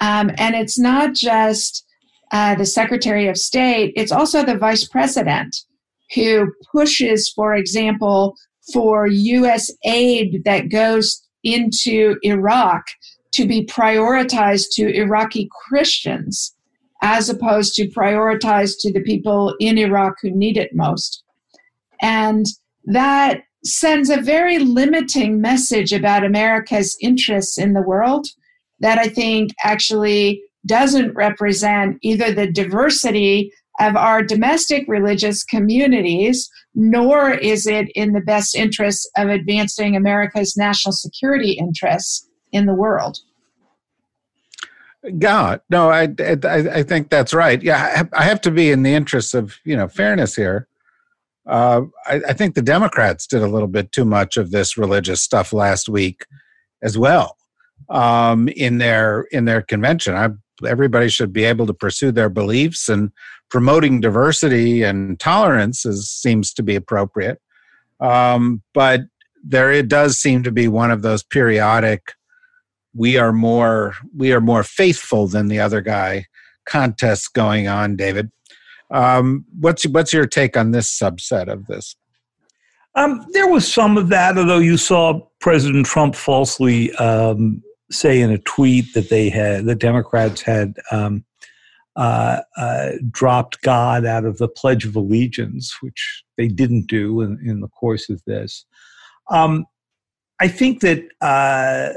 Um, 0.00 0.30
and 0.38 0.54
it's 0.54 0.78
not 0.78 1.14
just 1.14 1.84
uh, 2.32 2.54
the 2.54 2.66
Secretary 2.66 3.28
of 3.28 3.36
State, 3.36 3.92
it's 3.94 4.12
also 4.12 4.44
the 4.44 4.56
Vice 4.56 4.86
President 4.86 5.64
who 6.14 6.52
pushes, 6.70 7.30
for 7.34 7.54
example, 7.54 8.36
for 8.72 9.06
U.S. 9.06 9.70
aid 9.84 10.42
that 10.44 10.70
goes 10.70 11.26
into 11.42 12.16
Iraq 12.22 12.84
to 13.32 13.46
be 13.46 13.64
prioritized 13.64 14.66
to 14.74 14.94
Iraqi 14.94 15.48
Christians 15.66 16.54
as 17.02 17.28
opposed 17.28 17.74
to 17.74 17.88
prioritized 17.88 18.76
to 18.80 18.92
the 18.92 19.02
people 19.02 19.54
in 19.58 19.76
Iraq 19.76 20.14
who 20.22 20.30
need 20.30 20.56
it 20.56 20.70
most. 20.74 21.24
And 22.00 22.46
that 22.84 23.42
sends 23.64 24.10
a 24.10 24.20
very 24.20 24.58
limiting 24.58 25.40
message 25.40 25.92
about 25.92 26.24
America's 26.24 26.96
interests 27.00 27.58
in 27.58 27.72
the 27.72 27.82
world 27.82 28.26
that 28.80 28.98
I 28.98 29.08
think 29.08 29.52
actually 29.64 30.42
doesn't 30.66 31.14
represent 31.14 31.98
either 32.02 32.32
the 32.32 32.50
diversity 32.50 33.52
of 33.80 33.96
our 33.96 34.22
domestic 34.22 34.84
religious 34.86 35.44
communities, 35.44 36.50
nor 36.74 37.30
is 37.30 37.66
it 37.66 37.88
in 37.94 38.12
the 38.12 38.20
best 38.20 38.54
interest 38.54 39.10
of 39.16 39.28
advancing 39.28 39.96
America's 39.96 40.56
national 40.56 40.92
security 40.92 41.52
interests 41.52 42.28
in 42.52 42.66
the 42.66 42.74
world. 42.74 43.18
God, 45.18 45.60
no, 45.68 45.90
I, 45.90 46.08
I, 46.20 46.38
I 46.44 46.82
think 46.84 47.10
that's 47.10 47.34
right. 47.34 47.60
Yeah, 47.60 48.04
I 48.12 48.22
have 48.22 48.40
to 48.42 48.52
be 48.52 48.70
in 48.70 48.84
the 48.84 48.94
interest 48.94 49.34
of 49.34 49.58
you 49.64 49.76
know 49.76 49.88
fairness 49.88 50.36
here. 50.36 50.68
Uh, 51.44 51.82
I, 52.06 52.20
I 52.28 52.32
think 52.34 52.54
the 52.54 52.62
Democrats 52.62 53.26
did 53.26 53.42
a 53.42 53.48
little 53.48 53.66
bit 53.66 53.90
too 53.90 54.04
much 54.04 54.36
of 54.36 54.52
this 54.52 54.78
religious 54.78 55.20
stuff 55.20 55.52
last 55.52 55.88
week, 55.88 56.24
as 56.82 56.96
well, 56.96 57.36
um, 57.90 58.48
in 58.48 58.78
their 58.78 59.22
in 59.32 59.44
their 59.44 59.60
convention. 59.60 60.14
I, 60.14 60.28
everybody 60.66 61.08
should 61.08 61.32
be 61.32 61.44
able 61.44 61.66
to 61.66 61.74
pursue 61.74 62.12
their 62.12 62.28
beliefs, 62.28 62.88
and 62.88 63.12
promoting 63.50 64.00
diversity 64.00 64.82
and 64.82 65.18
tolerance 65.20 65.84
is, 65.84 66.10
seems 66.10 66.52
to 66.54 66.62
be 66.62 66.74
appropriate. 66.74 67.40
Um, 68.00 68.62
but 68.74 69.02
there, 69.44 69.72
it 69.72 69.88
does 69.88 70.18
seem 70.18 70.42
to 70.42 70.52
be 70.52 70.68
one 70.68 70.90
of 70.90 71.02
those 71.02 71.22
periodic 71.22 72.12
we 72.94 73.16
are 73.16 73.32
more 73.32 73.94
we 74.16 74.32
are 74.32 74.40
more 74.40 74.62
faithful 74.62 75.26
than 75.26 75.48
the 75.48 75.60
other 75.60 75.80
guy 75.80 76.26
contests 76.66 77.28
going 77.28 77.68
on 77.68 77.96
david 77.96 78.30
um, 78.90 79.44
what's 79.58 79.84
what's 79.86 80.12
your 80.12 80.26
take 80.26 80.56
on 80.56 80.70
this 80.70 80.90
subset 80.90 81.48
of 81.48 81.66
this 81.66 81.96
um, 82.94 83.24
there 83.32 83.48
was 83.48 83.70
some 83.70 83.96
of 83.96 84.08
that 84.10 84.36
although 84.36 84.58
you 84.58 84.76
saw 84.76 85.18
president 85.40 85.86
trump 85.86 86.14
falsely 86.14 86.92
um, 86.96 87.62
say 87.92 88.20
in 88.20 88.30
a 88.30 88.38
tweet 88.38 88.92
that 88.94 89.10
they 89.10 89.28
had 89.28 89.64
the 89.66 89.74
democrats 89.74 90.40
had 90.40 90.74
um, 90.90 91.24
uh, 91.96 92.40
uh, 92.56 92.90
dropped 93.10 93.60
god 93.62 94.06
out 94.06 94.24
of 94.24 94.38
the 94.38 94.48
pledge 94.48 94.84
of 94.84 94.96
allegiance 94.96 95.76
which 95.82 96.24
they 96.38 96.48
didn't 96.48 96.86
do 96.86 97.20
in, 97.20 97.38
in 97.44 97.60
the 97.60 97.68
course 97.68 98.08
of 98.08 98.22
this. 98.26 98.64
Um, 99.30 99.66
i 100.40 100.48
think 100.48 100.80
that 100.80 101.04
uh, 101.20 101.92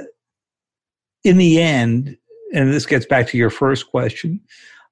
in 1.26 1.38
the 1.38 1.60
end, 1.60 2.16
and 2.54 2.72
this 2.72 2.86
gets 2.86 3.06
back 3.06 3.28
to 3.28 3.38
your 3.38 3.50
first 3.50 3.90
question, 3.90 4.40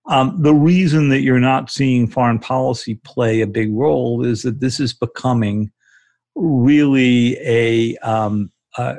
um, 0.10 0.42
the 0.42 0.54
reason 0.54 1.08
that 1.10 1.22
you're 1.22 1.40
not 1.40 1.72
seeing 1.72 2.08
foreign 2.08 2.40
policy 2.40 2.96
play 3.06 3.40
a 3.40 3.48
big 3.48 3.72
role 3.72 4.26
is 4.26 4.42
that 4.42 4.60
this 4.60 4.80
is 4.80 4.94
becoming 4.94 5.72
really 6.36 7.38
a, 7.40 7.96
um, 7.98 8.52
a, 8.78 8.98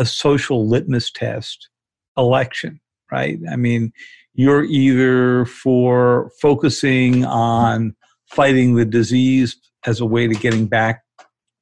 a 0.00 0.06
social 0.06 0.66
litmus 0.66 1.10
test 1.12 1.68
election, 2.16 2.80
right? 3.12 3.38
I 3.50 3.56
mean, 3.56 3.92
you're 4.32 4.64
either 4.64 5.44
for 5.44 6.30
focusing 6.40 7.24
on 7.26 7.94
fighting 8.30 8.76
the 8.76 8.86
disease 8.86 9.56
as 9.84 10.00
a 10.00 10.06
way 10.06 10.26
to 10.26 10.34
getting 10.34 10.66
back 10.66 11.02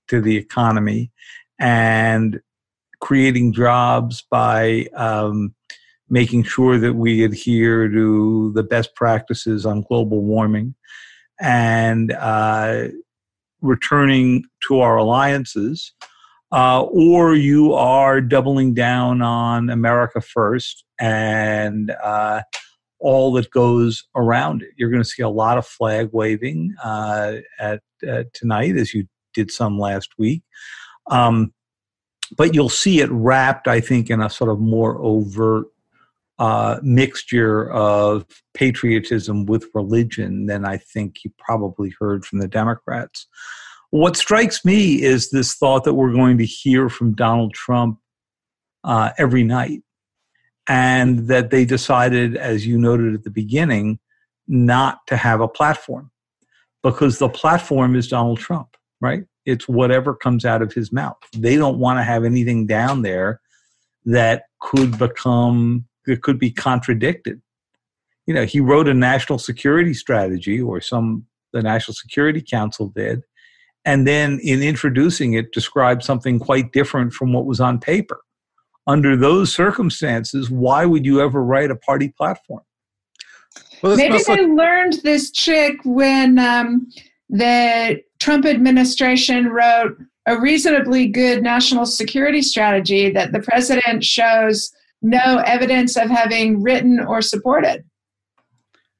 to 0.07 0.21
the 0.21 0.37
economy 0.37 1.11
and 1.59 2.41
creating 3.01 3.53
jobs 3.53 4.25
by 4.31 4.87
um, 4.95 5.53
making 6.09 6.45
sure 6.45 6.79
that 6.79 6.95
we 6.95 7.25
adhere 7.25 7.89
to 7.89 8.53
the 8.55 8.63
best 8.63 8.95
practices 8.95 9.67
on 9.67 9.83
global 9.83 10.23
warming 10.23 10.77
and 11.41 12.13
uh, 12.13 12.87
returning 13.63 14.45
to 14.69 14.79
our 14.79 14.97
alliances, 14.97 15.93
uh, 16.53 16.83
or 16.83 17.35
you 17.35 17.75
are 17.75 18.21
doubling 18.21 18.75
down 18.75 19.23
on 19.23 19.71
America 19.71 20.21
first 20.21 20.85
and 21.01 21.91
uh, 22.03 22.43
all 22.99 23.33
that 23.33 23.51
goes 23.51 24.05
around 24.17 24.63
it. 24.63 24.71
You're 24.77 24.91
going 24.91 25.03
to 25.03 25.09
see 25.09 25.23
a 25.23 25.29
lot 25.29 25.59
of 25.59 25.67
flag 25.67 26.11
waving 26.13 26.75
uh, 26.83 27.37
at 27.59 27.81
tonight, 28.33 28.77
as 28.77 28.95
you 28.95 29.07
did 29.35 29.51
some 29.51 29.79
last 29.79 30.11
week. 30.19 30.43
Um, 31.11 31.53
but 32.37 32.55
you'll 32.55 32.69
see 32.69 33.01
it 33.01 33.11
wrapped, 33.11 33.69
I 33.69 33.81
think, 33.81 34.11
in 34.11 34.21
a 34.21 34.29
sort 34.29 34.51
of 34.51 34.61
more 34.61 34.99
overt 35.01 35.67
uh, 36.39 36.79
mixture 36.83 37.71
of 37.73 38.25
patriotism 38.55 39.47
with 39.47 39.69
religion 39.75 40.47
than 40.47 40.65
I 40.65 40.77
think 40.77 41.25
you 41.25 41.33
probably 41.39 41.93
heard 41.99 42.25
from 42.25 42.39
the 42.39 42.49
Democrats. 42.49 43.27
What 43.91 44.17
strikes 44.17 44.65
me 44.65 45.03
is 45.03 45.31
this 45.31 45.55
thought 45.55 45.85
that 45.85 45.95
we're 45.95 46.13
going 46.13 46.39
to 46.39 46.45
hear 46.45 46.89
from 46.89 47.15
Donald 47.15 47.55
Trump 47.55 47.99
uh, 48.85 49.11
every 49.19 49.43
night, 49.43 49.83
and 50.69 51.29
that 51.29 51.51
they 51.51 51.65
decided, 51.65 52.37
as 52.37 52.67
you 52.67 52.79
noted 52.79 53.15
at 53.15 53.25
the 53.25 53.31
beginning, 53.31 53.99
not 54.47 55.07
to 55.07 55.17
have 55.17 55.41
a 55.41 55.49
platform 55.49 56.11
because 56.83 57.19
the 57.19 57.29
platform 57.29 57.97
is 57.97 58.09
Donald 58.09 58.39
Trump, 58.39 58.77
right? 59.01 59.25
it's 59.49 59.67
whatever 59.67 60.15
comes 60.15 60.45
out 60.45 60.61
of 60.61 60.75
his 60.75 60.93
mouth. 60.93 61.17
They 61.33 61.57
don't 61.57 61.79
want 61.79 61.99
to 61.99 62.03
have 62.03 62.25
anything 62.25 62.67
down 62.67 63.01
there 63.01 63.41
that 64.05 64.45
could 64.61 64.99
become 64.99 65.87
that 66.05 66.23
could 66.23 66.39
be 66.39 66.51
contradicted. 66.51 67.41
You 68.27 68.35
know, 68.35 68.45
he 68.45 68.61
wrote 68.61 68.89
a 68.89 68.95
national 68.95 69.39
security 69.39 69.95
strategy, 69.95 70.61
or 70.61 70.83
some 70.83 71.27
the 71.55 71.63
National 71.63 71.95
Security 71.95 72.43
Council 72.43 72.93
did, 72.95 73.23
and 73.89 74.07
then 74.07 74.39
in 74.43 74.63
introducing 74.63 75.33
it, 75.33 75.51
described 75.53 76.03
something 76.03 76.39
quite 76.39 76.73
different 76.73 77.15
from 77.15 77.33
what 77.33 77.47
was 77.47 77.59
on 77.59 77.81
paper. 77.81 78.21
Under 78.87 79.17
those 79.17 79.51
circumstances, 79.51 80.51
why 80.51 80.85
would 80.85 81.07
you 81.07 81.23
ever 81.23 81.43
write 81.43 81.71
a 81.71 81.77
party 81.77 82.13
platform? 82.15 82.61
Well, 83.83 83.97
Maybe 83.97 84.19
they 84.27 84.43
like- 84.43 84.57
learned 84.59 84.95
this 85.05 85.33
trick 85.33 85.77
when 85.85 86.39
um, 86.39 86.87
the 87.31 88.03
Trump 88.19 88.45
administration 88.45 89.47
wrote 89.47 89.97
a 90.27 90.39
reasonably 90.39 91.09
good 91.09 91.43
national 91.43 91.87
security 91.87 92.43
strategy 92.43 93.09
that 93.11 93.33
the 93.33 93.41
president 93.41 94.05
shows 94.05 94.71
no 95.01 95.43
evidence 95.47 95.97
of 95.97 96.11
having 96.11 96.63
written 96.63 97.01
or 97.01 97.23
supported. 97.23 97.85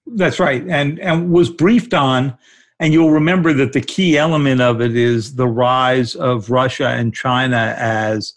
That's 0.07 0.41
right, 0.41 0.65
and 0.67 0.99
and 1.01 1.31
was 1.31 1.51
briefed 1.51 1.93
on. 1.93 2.39
And 2.81 2.93
you'll 2.93 3.11
remember 3.11 3.53
that 3.55 3.73
the 3.73 3.81
key 3.81 4.17
element 4.17 4.61
of 4.61 4.81
it 4.81 4.97
is 4.97 5.35
the 5.35 5.49
rise 5.49 6.15
of 6.15 6.51
Russia 6.51 6.89
and 6.89 7.13
China 7.13 7.75
as 7.77 8.33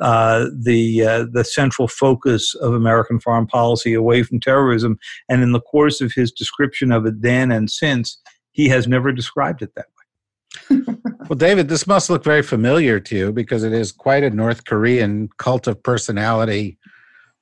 uh, 0.00 0.46
the 0.58 1.04
uh, 1.04 1.26
the 1.30 1.44
central 1.44 1.86
focus 1.86 2.54
of 2.54 2.72
American 2.72 3.20
foreign 3.20 3.46
policy 3.46 3.92
away 3.92 4.22
from 4.22 4.40
terrorism. 4.40 4.98
And 5.28 5.42
in 5.42 5.52
the 5.52 5.60
course 5.60 6.00
of 6.00 6.12
his 6.12 6.32
description 6.32 6.90
of 6.90 7.04
it 7.04 7.20
then 7.20 7.52
and 7.52 7.70
since, 7.70 8.18
he 8.52 8.68
has 8.68 8.88
never 8.88 9.12
described 9.12 9.62
it 9.62 9.74
that 9.74 9.86
way. 9.86 10.80
well, 11.28 11.36
David, 11.36 11.68
this 11.68 11.86
must 11.86 12.08
look 12.08 12.24
very 12.24 12.42
familiar 12.42 12.98
to 13.00 13.16
you 13.16 13.32
because 13.32 13.62
it 13.62 13.72
is 13.72 13.92
quite 13.92 14.24
a 14.24 14.30
North 14.30 14.64
Korean 14.64 15.28
cult 15.38 15.66
of 15.66 15.82
personality 15.82 16.78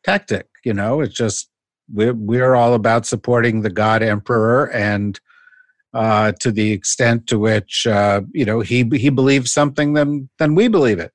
tactic. 0.05 0.49
You 0.65 0.75
know, 0.75 1.01
it's 1.01 1.15
just 1.15 1.49
we're, 1.93 2.15
we're 2.15 2.55
all 2.55 2.75
about 2.75 3.07
supporting 3.07 3.63
the 3.63 3.71
God 3.71 4.03
Emperor 4.03 4.71
and 4.73 5.19
uh, 5.95 6.33
to 6.41 6.53
the 6.53 6.73
extent 6.73 7.27
to 7.29 7.39
which 7.39 7.87
uh, 7.87 8.23
you 8.33 8.45
know 8.45 8.61
he 8.61 8.85
he 8.93 9.11
believes 9.11 9.53
something, 9.53 9.95
then 9.95 10.29
then 10.39 10.55
we 10.55 10.69
believe 10.69 10.99
it. 10.99 11.13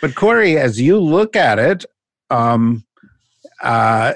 But 0.00 0.14
Kori, 0.14 0.58
as 0.58 0.80
you 0.80 0.98
look 0.98 1.36
at 1.36 1.58
it, 1.58 1.84
um, 2.30 2.84
uh, 3.62 4.14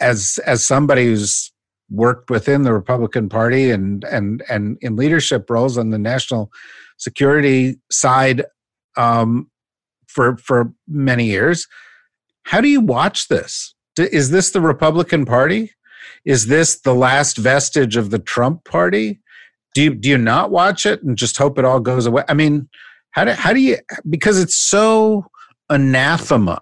as 0.00 0.38
as 0.46 0.64
somebody 0.64 1.06
who's 1.06 1.52
worked 1.90 2.30
within 2.30 2.62
the 2.62 2.72
Republican 2.72 3.28
Party 3.28 3.70
and 3.70 4.04
and 4.04 4.42
and 4.48 4.78
in 4.80 4.96
leadership 4.96 5.48
roles 5.48 5.78
on 5.78 5.90
the 5.90 5.98
national 5.98 6.50
security 6.98 7.78
side 7.90 8.44
um, 8.96 9.50
for 10.06 10.36
for 10.38 10.72
many 10.86 11.24
years. 11.24 11.66
How 12.44 12.60
do 12.60 12.68
you 12.68 12.80
watch 12.80 13.28
this? 13.28 13.74
Is 13.98 14.30
this 14.30 14.50
the 14.52 14.60
Republican 14.60 15.26
Party? 15.26 15.72
Is 16.24 16.46
this 16.46 16.80
the 16.80 16.94
last 16.94 17.36
vestige 17.36 17.96
of 17.96 18.10
the 18.10 18.18
Trump 18.18 18.64
Party? 18.64 19.20
Do 19.74 19.82
you 19.82 19.94
do 19.94 20.08
you 20.08 20.18
not 20.18 20.50
watch 20.50 20.86
it 20.86 21.02
and 21.02 21.16
just 21.16 21.36
hope 21.36 21.58
it 21.58 21.64
all 21.64 21.80
goes 21.80 22.06
away? 22.06 22.24
I 22.28 22.34
mean, 22.34 22.68
how 23.10 23.24
do 23.24 23.32
how 23.32 23.52
do 23.52 23.60
you 23.60 23.76
because 24.08 24.40
it's 24.40 24.56
so 24.56 25.26
anathema 25.68 26.60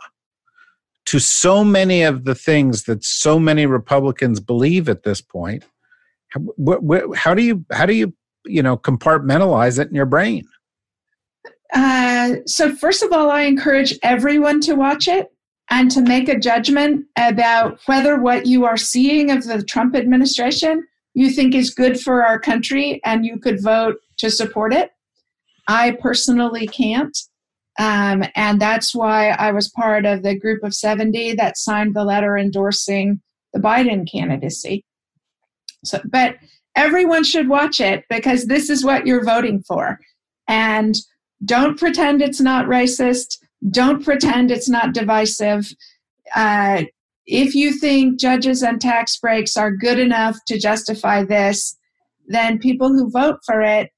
to 1.06 1.20
so 1.20 1.64
many 1.64 2.02
of 2.02 2.24
the 2.24 2.34
things 2.34 2.84
that 2.84 3.04
so 3.04 3.38
many 3.38 3.64
Republicans 3.64 4.40
believe 4.40 4.88
at 4.88 5.04
this 5.04 5.20
point. 5.20 5.64
How, 6.30 6.40
how 7.14 7.34
do 7.34 7.42
you 7.42 7.64
how 7.72 7.86
do 7.86 7.94
you 7.94 8.12
you 8.44 8.62
know 8.62 8.76
compartmentalize 8.76 9.78
it 9.78 9.88
in 9.88 9.94
your 9.94 10.06
brain? 10.06 10.44
Uh, 11.72 12.36
so 12.46 12.74
first 12.74 13.02
of 13.02 13.12
all, 13.12 13.30
I 13.30 13.42
encourage 13.42 13.98
everyone 14.02 14.60
to 14.62 14.74
watch 14.74 15.08
it 15.08 15.28
and 15.70 15.90
to 15.90 16.00
make 16.00 16.28
a 16.28 16.38
judgment 16.38 17.06
about 17.16 17.80
whether 17.86 18.20
what 18.20 18.46
you 18.46 18.64
are 18.64 18.76
seeing 18.76 19.30
of 19.30 19.44
the 19.44 19.62
Trump 19.62 19.96
administration 19.96 20.86
you 21.14 21.30
think 21.30 21.54
is 21.54 21.70
good 21.70 21.98
for 21.98 22.24
our 22.24 22.38
country 22.38 23.00
and 23.04 23.24
you 23.24 23.38
could 23.38 23.62
vote 23.62 23.96
to 24.18 24.30
support 24.30 24.72
it. 24.72 24.90
I 25.66 25.96
personally 26.00 26.66
can't. 26.66 27.16
Um, 27.78 28.24
and 28.34 28.60
that's 28.60 28.94
why 28.94 29.30
I 29.30 29.50
was 29.50 29.70
part 29.70 30.06
of 30.06 30.22
the 30.22 30.38
group 30.38 30.62
of 30.62 30.74
70 30.74 31.34
that 31.34 31.58
signed 31.58 31.94
the 31.94 32.04
letter 32.04 32.36
endorsing 32.38 33.20
the 33.52 33.60
Biden 33.60 34.10
candidacy. 34.10 34.84
So, 35.84 36.00
but 36.04 36.36
everyone 36.74 37.24
should 37.24 37.48
watch 37.48 37.80
it 37.80 38.04
because 38.08 38.46
this 38.46 38.70
is 38.70 38.84
what 38.84 39.06
you're 39.06 39.24
voting 39.24 39.62
for. 39.62 39.98
And 40.48 40.96
don't 41.44 41.78
pretend 41.78 42.22
it's 42.22 42.40
not 42.40 42.66
racist. 42.66 43.38
Don't 43.70 44.04
pretend 44.04 44.50
it's 44.50 44.68
not 44.68 44.94
divisive. 44.94 45.72
Uh, 46.34 46.84
if 47.26 47.54
you 47.54 47.72
think 47.72 48.20
judges 48.20 48.62
and 48.62 48.80
tax 48.80 49.16
breaks 49.18 49.56
are 49.56 49.70
good 49.70 49.98
enough 49.98 50.38
to 50.46 50.58
justify 50.58 51.24
this, 51.24 51.76
then 52.26 52.58
people 52.58 52.88
who 52.88 53.10
vote 53.10 53.38
for 53.44 53.62
it 53.62 53.90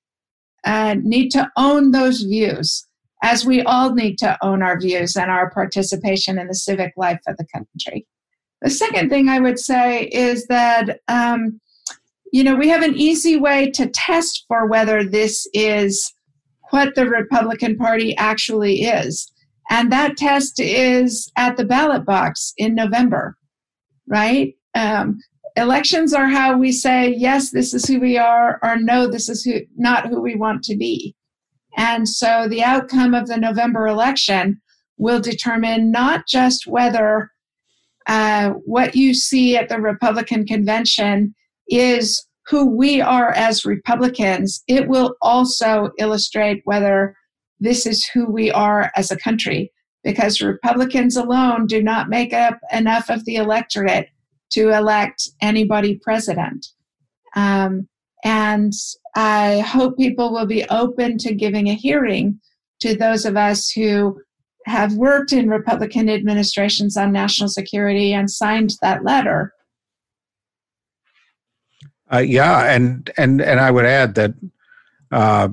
uh, 0.64 0.96
need 1.02 1.30
to 1.30 1.50
own 1.56 1.90
those 1.90 2.22
views, 2.22 2.86
as 3.22 3.44
we 3.44 3.62
all 3.62 3.94
need 3.94 4.16
to 4.18 4.36
own 4.42 4.62
our 4.62 4.78
views 4.78 5.16
and 5.16 5.30
our 5.30 5.50
participation 5.50 6.38
in 6.38 6.46
the 6.46 6.54
civic 6.54 6.92
life 6.96 7.20
of 7.26 7.36
the 7.36 7.46
country. 7.54 8.06
The 8.62 8.70
second 8.70 9.08
thing 9.08 9.28
I 9.28 9.40
would 9.40 9.58
say 9.58 10.04
is 10.06 10.46
that, 10.46 11.00
um, 11.08 11.60
you 12.32 12.42
know, 12.42 12.54
we 12.54 12.68
have 12.68 12.82
an 12.82 12.96
easy 12.96 13.36
way 13.36 13.70
to 13.72 13.88
test 13.88 14.44
for 14.48 14.66
whether 14.66 15.04
this 15.04 15.48
is 15.54 16.12
what 16.70 16.94
the 16.94 17.06
Republican 17.06 17.76
Party 17.76 18.16
actually 18.16 18.82
is. 18.82 19.30
And 19.70 19.92
that 19.92 20.16
test 20.16 20.60
is 20.60 21.30
at 21.36 21.56
the 21.56 21.64
ballot 21.64 22.04
box 22.04 22.54
in 22.56 22.74
November, 22.74 23.36
right? 24.06 24.54
Um, 24.74 25.18
elections 25.56 26.14
are 26.14 26.28
how 26.28 26.56
we 26.56 26.72
say, 26.72 27.14
yes, 27.16 27.50
this 27.50 27.74
is 27.74 27.86
who 27.86 28.00
we 28.00 28.16
are, 28.16 28.58
or 28.62 28.76
no, 28.76 29.06
this 29.06 29.28
is 29.28 29.42
who, 29.42 29.60
not 29.76 30.06
who 30.06 30.20
we 30.20 30.36
want 30.36 30.62
to 30.64 30.76
be. 30.76 31.14
And 31.76 32.08
so 32.08 32.46
the 32.48 32.62
outcome 32.62 33.14
of 33.14 33.28
the 33.28 33.36
November 33.36 33.86
election 33.86 34.60
will 34.96 35.20
determine 35.20 35.90
not 35.90 36.26
just 36.26 36.66
whether 36.66 37.30
uh, 38.06 38.50
what 38.64 38.96
you 38.96 39.14
see 39.14 39.56
at 39.56 39.68
the 39.68 39.80
Republican 39.80 40.46
convention 40.46 41.34
is 41.68 42.26
who 42.46 42.74
we 42.74 43.00
are 43.00 43.32
as 43.32 43.66
Republicans, 43.66 44.64
it 44.66 44.88
will 44.88 45.14
also 45.20 45.90
illustrate 45.98 46.62
whether 46.64 47.14
this 47.60 47.86
is 47.86 48.04
who 48.06 48.26
we 48.26 48.50
are 48.50 48.90
as 48.96 49.10
a 49.10 49.16
country 49.16 49.72
because 50.04 50.40
Republicans 50.40 51.16
alone 51.16 51.66
do 51.66 51.82
not 51.82 52.08
make 52.08 52.32
up 52.32 52.58
enough 52.72 53.10
of 53.10 53.24
the 53.24 53.36
electorate 53.36 54.08
to 54.50 54.70
elect 54.70 55.28
anybody 55.42 55.98
president. 56.02 56.66
Um, 57.36 57.88
and 58.24 58.72
I 59.14 59.60
hope 59.60 59.98
people 59.98 60.32
will 60.32 60.46
be 60.46 60.64
open 60.70 61.18
to 61.18 61.34
giving 61.34 61.68
a 61.68 61.74
hearing 61.74 62.40
to 62.80 62.96
those 62.96 63.24
of 63.24 63.36
us 63.36 63.70
who 63.70 64.20
have 64.66 64.94
worked 64.94 65.32
in 65.32 65.48
Republican 65.48 66.08
administrations 66.08 66.96
on 66.96 67.12
national 67.12 67.48
security 67.48 68.12
and 68.12 68.30
signed 68.30 68.74
that 68.82 69.04
letter. 69.04 69.52
Uh, 72.12 72.18
yeah, 72.18 72.72
and 72.72 73.10
and 73.18 73.42
and 73.42 73.60
I 73.60 73.70
would 73.70 73.84
add 73.84 74.14
that 74.14 74.32
uh, 75.12 75.48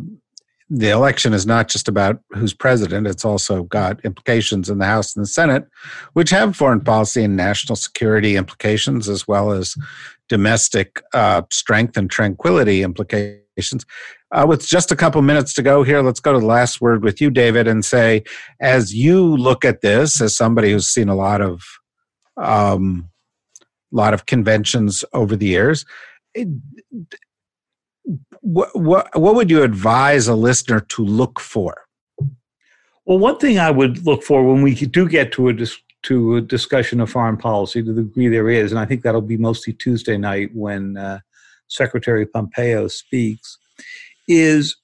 the 0.70 0.90
election 0.90 1.34
is 1.34 1.46
not 1.46 1.68
just 1.68 1.88
about 1.88 2.20
who's 2.32 2.54
president, 2.54 3.06
it's 3.06 3.24
also 3.24 3.64
got 3.64 4.04
implications 4.04 4.70
in 4.70 4.80
the 4.80 4.86
House 4.86 5.16
and 5.16 5.24
the 5.24 5.30
Senate, 5.30 5.68
which 6.14 6.32
have 6.32 6.56
foreign 6.56 6.82
policy 6.82 7.24
and 7.24 7.36
national 7.36 7.76
security 7.76 8.36
implications 8.36 9.08
as 9.08 9.28
well 9.28 9.52
as 9.52 9.76
domestic 10.28 11.04
uh, 11.14 11.44
strength 11.52 11.98
and 11.98 12.10
tranquility 12.10 12.82
implications. 12.82 13.86
Uh, 14.32 14.46
with 14.48 14.66
just 14.66 14.92
a 14.92 14.96
couple 14.96 15.22
minutes 15.22 15.54
to 15.54 15.62
go 15.62 15.84
here, 15.84 16.02
let's 16.02 16.20
go 16.20 16.34
to 16.34 16.40
the 16.40 16.46
last 16.46 16.82
word 16.82 17.04
with 17.04 17.22
you, 17.22 17.30
David, 17.30 17.68
and 17.68 17.86
say, 17.86 18.24
as 18.60 18.94
you 18.94 19.38
look 19.38 19.64
at 19.64 19.82
this, 19.82 20.20
as 20.20 20.36
somebody 20.36 20.72
who's 20.72 20.88
seen 20.88 21.10
a 21.10 21.16
lot 21.16 21.42
of 21.42 21.62
um, 22.38 23.10
lot 23.92 24.14
of 24.14 24.26
conventions 24.26 25.06
over 25.14 25.36
the 25.36 25.46
years, 25.46 25.86
what, 28.46 28.70
what, 29.20 29.36
would 29.36 29.50
you 29.50 29.64
advise 29.64 30.28
a 30.28 30.36
listener 30.36 30.80
to 30.80 31.04
look 31.04 31.40
for? 31.40 31.86
Well, 33.06 33.18
one 33.18 33.40
thing 33.40 33.58
I 33.58 33.72
would 33.72 34.06
look 34.06 34.24
for 34.24 34.44
when 34.44 34.62
we 34.62 34.76
do 34.76 35.10
get 35.10 35.32
to 35.34 35.50
a 35.50 35.54
dis- 35.54 35.80
to 36.04 36.36
a 36.36 36.42
discussion 36.42 37.02
of 37.02 37.10
foreign 37.10 37.38
policy, 37.38 37.82
to 37.82 37.92
the 37.92 38.04
degree 38.04 38.28
there 38.28 38.50
is, 38.50 38.72
and 38.72 38.80
I 38.80 38.86
think 38.86 39.02
that'll 39.02 39.22
be 39.22 39.38
mostly 39.38 39.74
Tuesday 39.74 40.18
night 40.18 40.52
when 40.54 40.96
uh, 40.96 41.20
Secretary 41.68 42.28
Pompeo 42.28 42.88
speaks, 42.88 43.58
is 44.28 44.78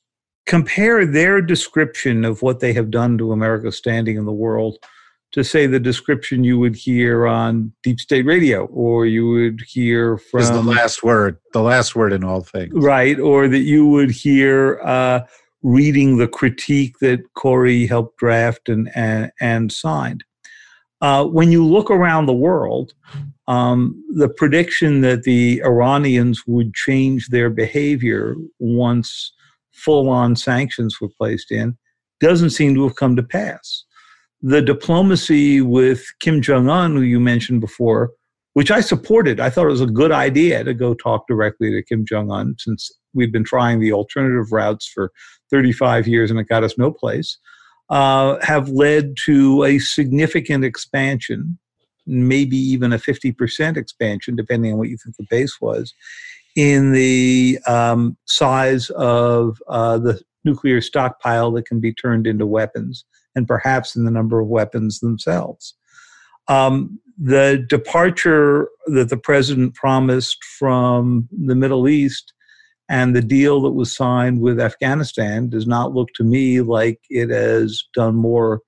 compare 0.47 1.05
their 1.05 1.39
description 1.39 2.25
of 2.25 2.41
what 2.41 2.59
they 2.59 2.73
have 2.73 2.89
done 2.89 3.19
to 3.19 3.31
America's 3.31 3.77
standing 3.77 4.17
in 4.17 4.25
the 4.25 4.31
world 4.31 4.79
to 5.31 5.43
say 5.43 5.65
the 5.65 5.79
description 5.79 6.43
you 6.43 6.59
would 6.59 6.75
hear 6.75 7.25
on 7.25 7.71
deep 7.83 7.99
state 7.99 8.25
radio 8.25 8.65
or 8.65 9.05
you 9.05 9.27
would 9.29 9.61
hear 9.67 10.17
from 10.17 10.41
is 10.41 10.51
the 10.51 10.61
last 10.61 11.03
word 11.03 11.37
the 11.53 11.61
last 11.61 11.95
word 11.95 12.13
in 12.13 12.23
all 12.23 12.41
things. 12.41 12.73
Right 12.73 13.19
or 13.19 13.47
that 13.47 13.59
you 13.59 13.87
would 13.87 14.11
hear 14.11 14.81
uh, 14.83 15.21
reading 15.63 16.17
the 16.17 16.27
critique 16.27 16.99
that 16.99 17.21
Kori 17.33 17.85
helped 17.85 18.17
draft 18.17 18.69
and 18.69 18.91
and, 18.95 19.31
and 19.39 19.71
signed. 19.71 20.23
Uh, 21.01 21.25
when 21.25 21.51
you 21.51 21.65
look 21.65 21.89
around 21.89 22.25
the 22.25 22.33
world 22.33 22.93
um, 23.47 24.01
the 24.15 24.29
prediction 24.29 25.01
that 25.01 25.23
the 25.23 25.61
iranians 25.65 26.43
would 26.45 26.73
change 26.73 27.27
their 27.29 27.49
behavior 27.49 28.35
once 28.59 29.33
full-on 29.71 30.35
sanctions 30.35 31.01
were 31.01 31.09
placed 31.17 31.51
in 31.51 31.75
doesn't 32.19 32.51
seem 32.51 32.75
to 32.75 32.83
have 32.83 32.95
come 32.95 33.15
to 33.15 33.23
pass 33.23 33.83
the 34.41 34.61
diplomacy 34.61 35.61
with 35.61 36.03
Kim 36.19 36.41
Jong 36.41 36.69
un, 36.69 36.95
who 36.95 37.01
you 37.01 37.19
mentioned 37.19 37.61
before, 37.61 38.11
which 38.53 38.71
I 38.71 38.81
supported. 38.81 39.39
I 39.39 39.49
thought 39.49 39.67
it 39.67 39.71
was 39.71 39.81
a 39.81 39.87
good 39.87 40.11
idea 40.11 40.63
to 40.63 40.73
go 40.73 40.93
talk 40.93 41.27
directly 41.27 41.71
to 41.71 41.83
Kim 41.83 42.05
Jong 42.05 42.31
un 42.31 42.55
since 42.57 42.91
we've 43.13 43.31
been 43.31 43.43
trying 43.43 43.79
the 43.79 43.93
alternative 43.93 44.51
routes 44.51 44.87
for 44.87 45.11
35 45.51 46.07
years 46.07 46.31
and 46.31 46.39
it 46.39 46.47
got 46.47 46.63
us 46.63 46.77
no 46.77 46.91
place, 46.91 47.37
uh, 47.89 48.37
have 48.41 48.69
led 48.69 49.15
to 49.25 49.63
a 49.63 49.77
significant 49.79 50.63
expansion, 50.63 51.59
maybe 52.07 52.57
even 52.57 52.93
a 52.93 52.97
50% 52.97 53.77
expansion, 53.77 54.35
depending 54.35 54.71
on 54.71 54.79
what 54.79 54.89
you 54.89 54.97
think 54.97 55.17
the 55.17 55.27
base 55.29 55.59
was, 55.61 55.93
in 56.55 56.93
the 56.93 57.59
um, 57.67 58.17
size 58.25 58.89
of 58.91 59.61
uh, 59.67 59.97
the 59.97 60.21
nuclear 60.43 60.81
stockpile 60.81 61.51
that 61.51 61.67
can 61.67 61.79
be 61.79 61.93
turned 61.93 62.25
into 62.25 62.45
weapons 62.45 63.05
and 63.35 63.47
perhaps 63.47 63.95
in 63.95 64.05
the 64.05 64.11
number 64.11 64.39
of 64.39 64.47
weapons 64.47 64.99
themselves. 64.99 65.75
Um, 66.47 66.99
the 67.17 67.63
departure 67.69 68.67
that 68.87 69.09
the 69.09 69.17
president 69.17 69.75
promised 69.75 70.43
from 70.57 71.29
the 71.31 71.55
Middle 71.55 71.87
East 71.87 72.33
and 72.89 73.15
the 73.15 73.21
deal 73.21 73.61
that 73.61 73.71
was 73.71 73.95
signed 73.95 74.41
with 74.41 74.59
Afghanistan 74.59 75.49
does 75.49 75.65
not 75.65 75.93
look 75.93 76.09
to 76.15 76.23
me 76.23 76.61
like 76.61 76.99
it 77.09 77.29
has 77.29 77.83
done 77.93 78.15
more 78.15 78.61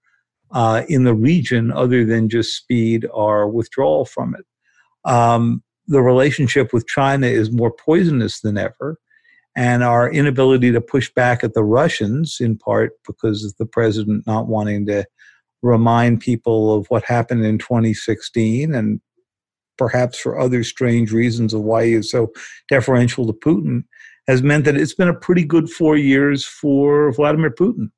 uh, 0.51 0.83
in 0.87 1.03
the 1.03 1.15
region 1.15 1.71
other 1.71 2.05
than 2.05 2.29
just 2.29 2.55
speed 2.55 3.07
our 3.13 3.47
withdrawal 3.47 4.05
from 4.05 4.35
it. 4.35 4.45
Um, 5.09 5.63
the 5.87 6.01
relationship 6.01 6.71
with 6.71 6.87
China 6.87 7.27
is 7.27 7.51
more 7.51 7.71
poisonous 7.71 8.39
than 8.39 8.57
ever 8.57 8.97
and 9.55 9.83
our 9.83 10.11
inability 10.11 10.71
to 10.71 10.81
push 10.81 11.11
back 11.13 11.43
at 11.43 11.53
the 11.53 11.63
Russians, 11.63 12.37
in 12.39 12.57
part 12.57 12.93
because 13.05 13.43
of 13.43 13.55
the 13.57 13.65
president 13.65 14.25
not 14.25 14.47
wanting 14.47 14.85
to 14.87 15.05
remind 15.61 16.19
people 16.19 16.73
of 16.73 16.87
what 16.87 17.03
happened 17.03 17.45
in 17.45 17.57
2016, 17.57 18.73
and 18.73 18.99
perhaps 19.77 20.19
for 20.19 20.39
other 20.39 20.63
strange 20.63 21.11
reasons 21.11 21.53
of 21.53 21.61
why 21.61 21.85
he 21.85 21.93
is 21.93 22.09
so 22.09 22.31
deferential 22.67 23.25
to 23.27 23.33
Putin, 23.33 23.83
has 24.27 24.41
meant 24.41 24.65
that 24.65 24.77
it's 24.77 24.93
been 24.93 25.09
a 25.09 25.13
pretty 25.13 25.43
good 25.43 25.69
four 25.69 25.97
years 25.97 26.45
for 26.45 27.11
Vladimir 27.13 27.51
Putin. 27.51 27.89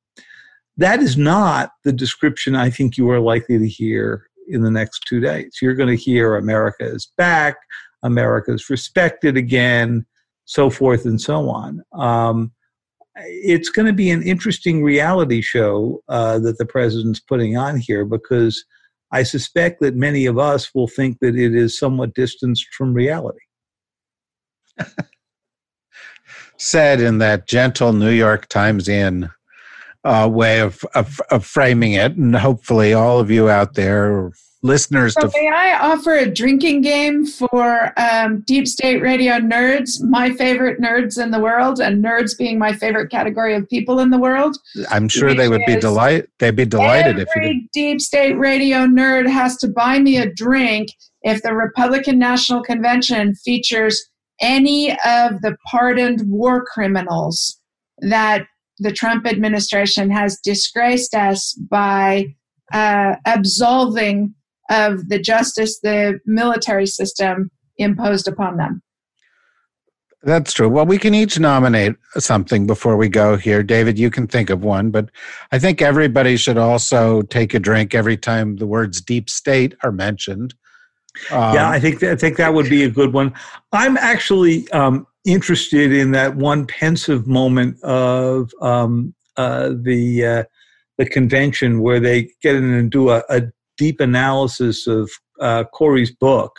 That 0.76 1.00
is 1.00 1.16
not 1.16 1.70
the 1.84 1.92
description 1.92 2.54
I 2.54 2.68
think 2.68 2.96
you 2.96 3.08
are 3.10 3.20
likely 3.20 3.58
to 3.58 3.68
hear 3.68 4.26
in 4.48 4.62
the 4.62 4.70
next 4.70 5.04
two 5.08 5.20
days. 5.20 5.58
You're 5.62 5.74
going 5.74 5.88
to 5.88 6.02
hear 6.02 6.36
America 6.36 6.84
is 6.84 7.10
back, 7.16 7.56
America 8.02 8.52
is 8.52 8.68
respected 8.68 9.36
again 9.36 10.04
so 10.46 10.70
forth 10.70 11.04
and 11.04 11.20
so 11.20 11.50
on. 11.50 11.82
Um, 11.92 12.52
it's 13.16 13.68
going 13.68 13.86
to 13.86 13.92
be 13.92 14.10
an 14.10 14.22
interesting 14.22 14.82
reality 14.82 15.40
show 15.40 16.02
uh, 16.08 16.38
that 16.40 16.58
the 16.58 16.66
president's 16.66 17.20
putting 17.20 17.56
on 17.56 17.78
here 17.78 18.04
because 18.04 18.64
I 19.12 19.22
suspect 19.22 19.80
that 19.80 19.94
many 19.94 20.26
of 20.26 20.38
us 20.38 20.74
will 20.74 20.88
think 20.88 21.18
that 21.20 21.36
it 21.36 21.54
is 21.54 21.78
somewhat 21.78 22.14
distanced 22.14 22.66
from 22.74 22.94
reality. 22.94 23.38
said 26.58 27.00
in 27.00 27.18
that 27.18 27.46
gentle 27.46 27.92
New 27.92 28.10
York 28.10 28.48
Times 28.48 28.88
in 28.88 29.30
uh, 30.04 30.28
way 30.30 30.60
of, 30.60 30.84
of, 30.94 31.20
of 31.30 31.44
framing 31.44 31.92
it, 31.94 32.16
and 32.16 32.36
hopefully 32.36 32.92
all 32.92 33.18
of 33.18 33.30
you 33.30 33.48
out 33.48 33.74
there 33.74 34.32
listeners 34.66 35.14
so 35.14 35.22
to. 35.22 35.32
May 35.34 35.48
I 35.48 35.78
offer 35.78 36.12
a 36.12 36.30
drinking 36.30 36.82
game 36.82 37.24
for 37.24 37.92
um, 37.98 38.42
Deep 38.46 38.66
State 38.66 39.00
Radio 39.00 39.34
nerds, 39.34 40.02
my 40.02 40.32
favorite 40.32 40.80
nerds 40.80 41.22
in 41.22 41.30
the 41.30 41.40
world, 41.40 41.80
and 41.80 42.04
nerds 42.04 42.36
being 42.36 42.58
my 42.58 42.72
favorite 42.72 43.10
category 43.10 43.54
of 43.54 43.68
people 43.68 44.00
in 44.00 44.10
the 44.10 44.18
world? 44.18 44.56
I'm 44.90 45.08
sure 45.08 45.34
they 45.34 45.48
would 45.48 45.64
be 45.66 45.76
delight. 45.76 46.26
They'd 46.38 46.56
be 46.56 46.66
delighted 46.66 47.18
if 47.18 47.28
you. 47.36 47.68
Deep 47.72 48.00
State 48.00 48.34
Radio 48.34 48.86
nerd 48.86 49.28
has 49.28 49.56
to 49.58 49.68
buy 49.68 49.98
me 49.98 50.18
a 50.18 50.30
drink 50.30 50.90
if 51.22 51.42
the 51.42 51.54
Republican 51.54 52.18
National 52.18 52.62
Convention 52.62 53.34
features 53.34 54.08
any 54.40 54.92
of 55.04 55.40
the 55.42 55.56
pardoned 55.70 56.22
war 56.26 56.64
criminals 56.64 57.60
that 57.98 58.46
the 58.78 58.92
Trump 58.92 59.26
administration 59.26 60.10
has 60.10 60.38
disgraced 60.44 61.14
us 61.14 61.54
by 61.70 62.34
uh, 62.72 63.16
absolving 63.24 64.34
of 64.70 65.08
the 65.08 65.18
justice 65.18 65.78
the 65.80 66.20
military 66.26 66.86
system 66.86 67.50
imposed 67.78 68.28
upon 68.28 68.56
them. 68.56 68.82
That's 70.22 70.52
true. 70.52 70.68
Well, 70.68 70.86
we 70.86 70.98
can 70.98 71.14
each 71.14 71.38
nominate 71.38 71.94
something 72.18 72.66
before 72.66 72.96
we 72.96 73.08
go 73.08 73.36
here. 73.36 73.62
David, 73.62 73.96
you 73.96 74.10
can 74.10 74.26
think 74.26 74.50
of 74.50 74.64
one, 74.64 74.90
but 74.90 75.08
I 75.52 75.60
think 75.60 75.80
everybody 75.80 76.36
should 76.36 76.58
also 76.58 77.22
take 77.22 77.54
a 77.54 77.60
drink 77.60 77.94
every 77.94 78.16
time 78.16 78.56
the 78.56 78.66
words 78.66 79.00
deep 79.00 79.30
state 79.30 79.76
are 79.84 79.92
mentioned. 79.92 80.54
Um, 81.30 81.54
yeah, 81.54 81.70
I 81.70 81.78
think 81.78 82.02
I 82.02 82.16
think 82.16 82.38
that 82.38 82.54
would 82.54 82.68
be 82.68 82.82
a 82.82 82.90
good 82.90 83.12
one. 83.12 83.32
I'm 83.72 83.96
actually 83.96 84.68
um, 84.72 85.06
interested 85.24 85.92
in 85.92 86.10
that 86.10 86.36
one 86.36 86.66
pensive 86.66 87.26
moment 87.26 87.82
of 87.84 88.50
um, 88.60 89.14
uh, 89.36 89.70
the 89.80 90.26
uh, 90.26 90.44
the 90.98 91.06
convention 91.06 91.80
where 91.82 92.00
they 92.00 92.30
get 92.42 92.56
in 92.56 92.72
and 92.74 92.90
do 92.90 93.10
a, 93.10 93.22
a 93.30 93.42
deep 93.76 94.00
analysis 94.00 94.86
of 94.86 95.10
uh, 95.40 95.64
Kori's 95.74 96.10
book, 96.10 96.58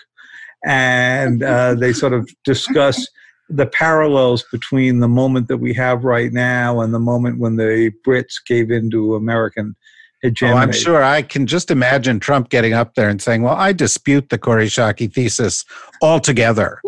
and 0.66 1.44
uh, 1.44 1.76
they 1.80 1.94
sort 1.94 2.14
of 2.14 2.30
discuss 2.44 3.08
the 3.50 3.66
parallels 3.66 4.44
between 4.52 5.00
the 5.00 5.08
moment 5.08 5.48
that 5.48 5.58
we 5.58 5.74
have 5.74 6.04
right 6.04 6.34
now 6.34 6.82
and 6.82 6.94
the 6.94 7.00
moment 7.00 7.40
when 7.40 7.56
the 7.56 7.92
Brits 8.06 8.36
gave 8.46 8.72
in 8.72 8.90
to 8.92 9.16
American 9.16 9.76
hegemony. 10.22 10.58
Oh, 10.58 10.62
I'm 10.62 10.72
sure 10.72 11.04
I 11.04 11.22
can 11.22 11.48
just 11.48 11.72
imagine 11.72 12.20
Trump 12.20 12.50
getting 12.50 12.74
up 12.74 12.96
there 12.96 13.10
and 13.10 13.22
saying, 13.22 13.44
"Well, 13.44 13.56
I 13.56 13.72
dispute 13.74 14.30
the 14.30 14.38
Kori-Schake 14.38 15.14
thesis 15.14 15.64
altogether. 16.02 16.82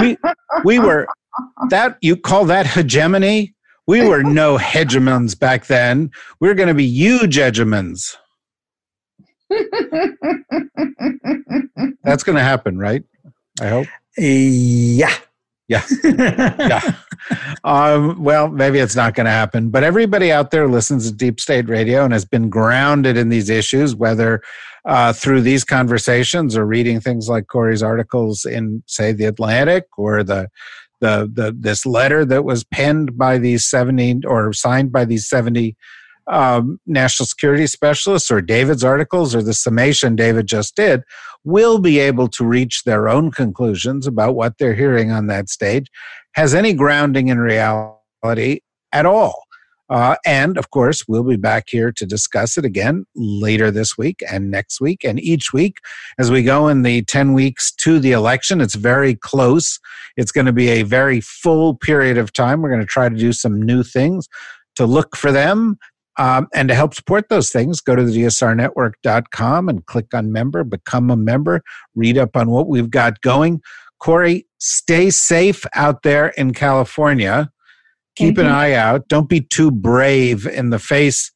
we 0.00 0.16
we 0.64 0.78
were 0.78 1.06
that 1.68 1.96
you 2.00 2.16
call 2.16 2.44
that 2.46 2.66
hegemony." 2.66 3.54
We 3.86 4.06
were 4.06 4.22
no 4.22 4.56
hegemons 4.56 5.36
back 5.36 5.66
then. 5.66 6.12
We 6.38 6.46
we're 6.46 6.54
going 6.54 6.68
to 6.68 6.74
be 6.74 6.86
huge 6.86 7.36
hegemons. 7.36 8.14
That's 12.04 12.22
going 12.22 12.36
to 12.36 12.42
happen, 12.42 12.78
right? 12.78 13.02
I 13.60 13.68
hope. 13.68 13.86
Yeah. 14.16 15.14
Yeah. 15.68 15.84
yeah. 16.04 16.94
Um, 17.62 18.22
well, 18.22 18.48
maybe 18.48 18.78
it's 18.78 18.96
not 18.96 19.14
going 19.14 19.26
to 19.26 19.30
happen, 19.30 19.70
but 19.70 19.84
everybody 19.84 20.32
out 20.32 20.50
there 20.50 20.68
listens 20.68 21.08
to 21.08 21.16
Deep 21.16 21.38
State 21.38 21.68
Radio 21.68 22.04
and 22.04 22.12
has 22.12 22.24
been 22.24 22.50
grounded 22.50 23.16
in 23.16 23.28
these 23.28 23.48
issues, 23.48 23.94
whether 23.94 24.42
uh, 24.84 25.12
through 25.12 25.42
these 25.42 25.62
conversations 25.62 26.56
or 26.56 26.66
reading 26.66 27.00
things 27.00 27.28
like 27.28 27.46
Kori's 27.46 27.82
articles 27.82 28.44
in, 28.44 28.82
say, 28.86 29.12
The 29.12 29.26
Atlantic 29.26 29.86
or 29.96 30.24
the 30.24 30.48
the, 31.00 31.30
the 31.32 31.56
this 31.58 31.86
letter 31.86 32.26
that 32.26 32.44
was 32.44 32.62
penned 32.62 33.16
by 33.16 33.38
these 33.38 33.66
70 33.66 34.20
or 34.26 34.52
signed 34.52 34.92
by 34.92 35.06
these 35.06 35.26
70 35.28 35.74
um, 36.30 36.78
national 36.86 37.26
security 37.26 37.66
specialists 37.66 38.30
or 38.30 38.40
David's 38.40 38.84
articles 38.84 39.34
or 39.34 39.42
the 39.42 39.54
summation 39.54 40.16
David 40.16 40.46
just 40.46 40.76
did 40.76 41.02
will 41.44 41.78
be 41.78 41.98
able 41.98 42.28
to 42.28 42.44
reach 42.44 42.84
their 42.84 43.08
own 43.08 43.30
conclusions 43.30 44.06
about 44.06 44.34
what 44.34 44.58
they're 44.58 44.74
hearing 44.74 45.10
on 45.10 45.26
that 45.26 45.48
stage 45.48 45.86
has 46.34 46.54
any 46.54 46.72
grounding 46.72 47.28
in 47.28 47.38
reality 47.38 48.60
at 48.92 49.06
all. 49.06 49.44
Uh, 49.88 50.14
and 50.24 50.56
of 50.56 50.70
course, 50.70 51.02
we'll 51.08 51.24
be 51.24 51.36
back 51.36 51.64
here 51.68 51.90
to 51.90 52.06
discuss 52.06 52.56
it 52.56 52.64
again 52.64 53.04
later 53.16 53.72
this 53.72 53.98
week 53.98 54.22
and 54.30 54.48
next 54.48 54.80
week 54.80 55.04
and 55.04 55.18
each 55.18 55.52
week 55.52 55.78
as 56.16 56.30
we 56.30 56.44
go 56.44 56.68
in 56.68 56.82
the 56.82 57.02
10 57.02 57.32
weeks 57.32 57.72
to 57.72 57.98
the 57.98 58.12
election. 58.12 58.60
It's 58.60 58.76
very 58.76 59.16
close. 59.16 59.80
It's 60.16 60.30
going 60.30 60.46
to 60.46 60.52
be 60.52 60.68
a 60.68 60.84
very 60.84 61.20
full 61.20 61.74
period 61.74 62.18
of 62.18 62.32
time. 62.32 62.62
We're 62.62 62.68
going 62.68 62.80
to 62.82 62.86
try 62.86 63.08
to 63.08 63.16
do 63.16 63.32
some 63.32 63.60
new 63.60 63.82
things 63.82 64.28
to 64.76 64.86
look 64.86 65.16
for 65.16 65.32
them 65.32 65.76
um, 66.20 66.48
and 66.52 66.68
to 66.68 66.74
help 66.74 66.92
support 66.92 67.30
those 67.30 67.48
things, 67.50 67.80
go 67.80 67.96
to 67.96 68.04
the 68.04 68.12
dsrnetwork.com 68.12 69.70
and 69.70 69.86
click 69.86 70.12
on 70.12 70.30
member, 70.30 70.62
become 70.64 71.10
a 71.10 71.16
member, 71.16 71.62
read 71.94 72.18
up 72.18 72.36
on 72.36 72.50
what 72.50 72.68
we've 72.68 72.90
got 72.90 73.22
going. 73.22 73.62
Kori, 74.00 74.46
stay 74.58 75.08
safe 75.08 75.64
out 75.74 76.02
there 76.02 76.28
in 76.36 76.52
California. 76.52 77.50
Keep 78.16 78.36
an 78.36 78.48
eye 78.48 78.74
out. 78.74 79.08
Don't 79.08 79.30
be 79.30 79.40
too 79.40 79.70
brave 79.70 80.46
in 80.46 80.68
the 80.68 80.78
face 80.78 81.32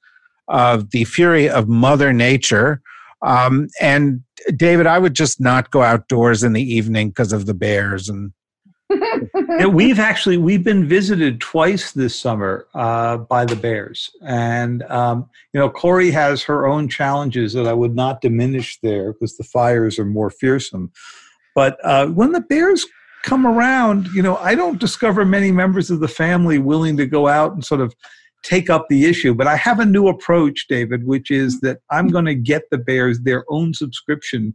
of 0.48 0.90
the 0.90 1.04
fury 1.04 1.48
of 1.48 1.66
Mother 1.66 2.12
Nature. 2.12 2.82
Um, 3.24 3.68
and 3.80 4.20
David, 4.54 4.86
I 4.86 4.98
would 4.98 5.14
just 5.14 5.40
not 5.40 5.70
go 5.70 5.80
outdoors 5.80 6.44
in 6.44 6.52
the 6.52 6.62
evening 6.62 7.08
because 7.08 7.32
of 7.32 7.46
the 7.46 7.54
bears 7.54 8.10
and 8.10 8.32
yeah, 8.90 9.66
we've 9.66 9.98
actually 9.98 10.36
we've 10.36 10.62
been 10.62 10.86
visited 10.86 11.40
twice 11.40 11.92
this 11.92 12.18
summer 12.18 12.66
uh, 12.74 13.16
by 13.16 13.44
the 13.44 13.56
bears, 13.56 14.10
and 14.22 14.82
um, 14.84 15.28
you 15.52 15.60
know 15.60 15.70
Kori 15.70 16.10
has 16.10 16.42
her 16.42 16.66
own 16.66 16.88
challenges 16.88 17.54
that 17.54 17.66
I 17.66 17.72
would 17.72 17.94
not 17.94 18.20
diminish 18.20 18.78
there 18.82 19.12
because 19.12 19.36
the 19.36 19.44
fires 19.44 19.98
are 19.98 20.04
more 20.04 20.30
fearsome. 20.30 20.92
But 21.54 21.78
uh, 21.84 22.08
when 22.08 22.32
the 22.32 22.40
bears 22.40 22.86
come 23.22 23.46
around, 23.46 24.08
you 24.08 24.22
know 24.22 24.36
I 24.36 24.54
don't 24.54 24.78
discover 24.78 25.24
many 25.24 25.50
members 25.50 25.90
of 25.90 26.00
the 26.00 26.08
family 26.08 26.58
willing 26.58 26.96
to 26.98 27.06
go 27.06 27.26
out 27.26 27.52
and 27.54 27.64
sort 27.64 27.80
of 27.80 27.94
take 28.42 28.68
up 28.68 28.86
the 28.90 29.06
issue. 29.06 29.34
But 29.34 29.46
I 29.46 29.56
have 29.56 29.80
a 29.80 29.86
new 29.86 30.08
approach, 30.08 30.66
David, 30.68 31.06
which 31.06 31.30
is 31.30 31.60
that 31.60 31.78
I'm 31.90 32.08
going 32.08 32.26
to 32.26 32.34
get 32.34 32.68
the 32.70 32.78
bears 32.78 33.20
their 33.20 33.44
own 33.48 33.72
subscription 33.72 34.54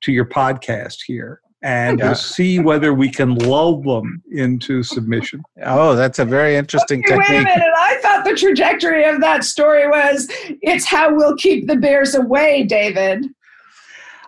to 0.00 0.12
your 0.12 0.24
podcast 0.24 1.00
here 1.06 1.42
and 1.62 1.98
yeah. 1.98 2.06
we'll 2.06 2.14
see 2.14 2.58
whether 2.58 2.92
we 2.92 3.10
can 3.10 3.34
lull 3.34 3.80
them 3.80 4.22
into 4.30 4.82
submission. 4.82 5.42
Oh, 5.64 5.96
that's 5.96 6.18
a 6.18 6.24
very 6.24 6.56
interesting 6.56 7.00
okay, 7.00 7.16
technique. 7.16 7.28
Wait 7.28 7.40
a 7.40 7.58
minute. 7.58 7.74
I 7.76 7.98
thought 8.02 8.24
the 8.24 8.34
trajectory 8.34 9.04
of 9.04 9.20
that 9.20 9.44
story 9.44 9.88
was 9.88 10.28
it's 10.62 10.84
how 10.84 11.14
we'll 11.14 11.36
keep 11.36 11.66
the 11.66 11.76
bears 11.76 12.14
away, 12.14 12.64
David. 12.64 13.26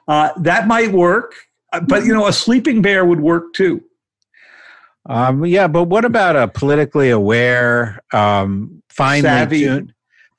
Uh, 0.07 0.31
that 0.41 0.67
might 0.67 0.91
work, 0.91 1.35
uh, 1.73 1.81
but 1.81 2.05
you 2.05 2.15
know, 2.15 2.27
a 2.27 2.33
sleeping 2.33 2.81
bear 2.81 3.05
would 3.05 3.21
work 3.21 3.53
too. 3.53 3.83
Um, 5.07 5.45
yeah, 5.45 5.69
but 5.69 5.85
what 5.85 6.05
about 6.05 6.37
a 6.37 6.49
politically 6.49 7.11
aware, 7.11 8.03
um, 8.13 8.83
finely 8.91 9.23
savvy. 9.23 9.61
tuned, 9.61 9.93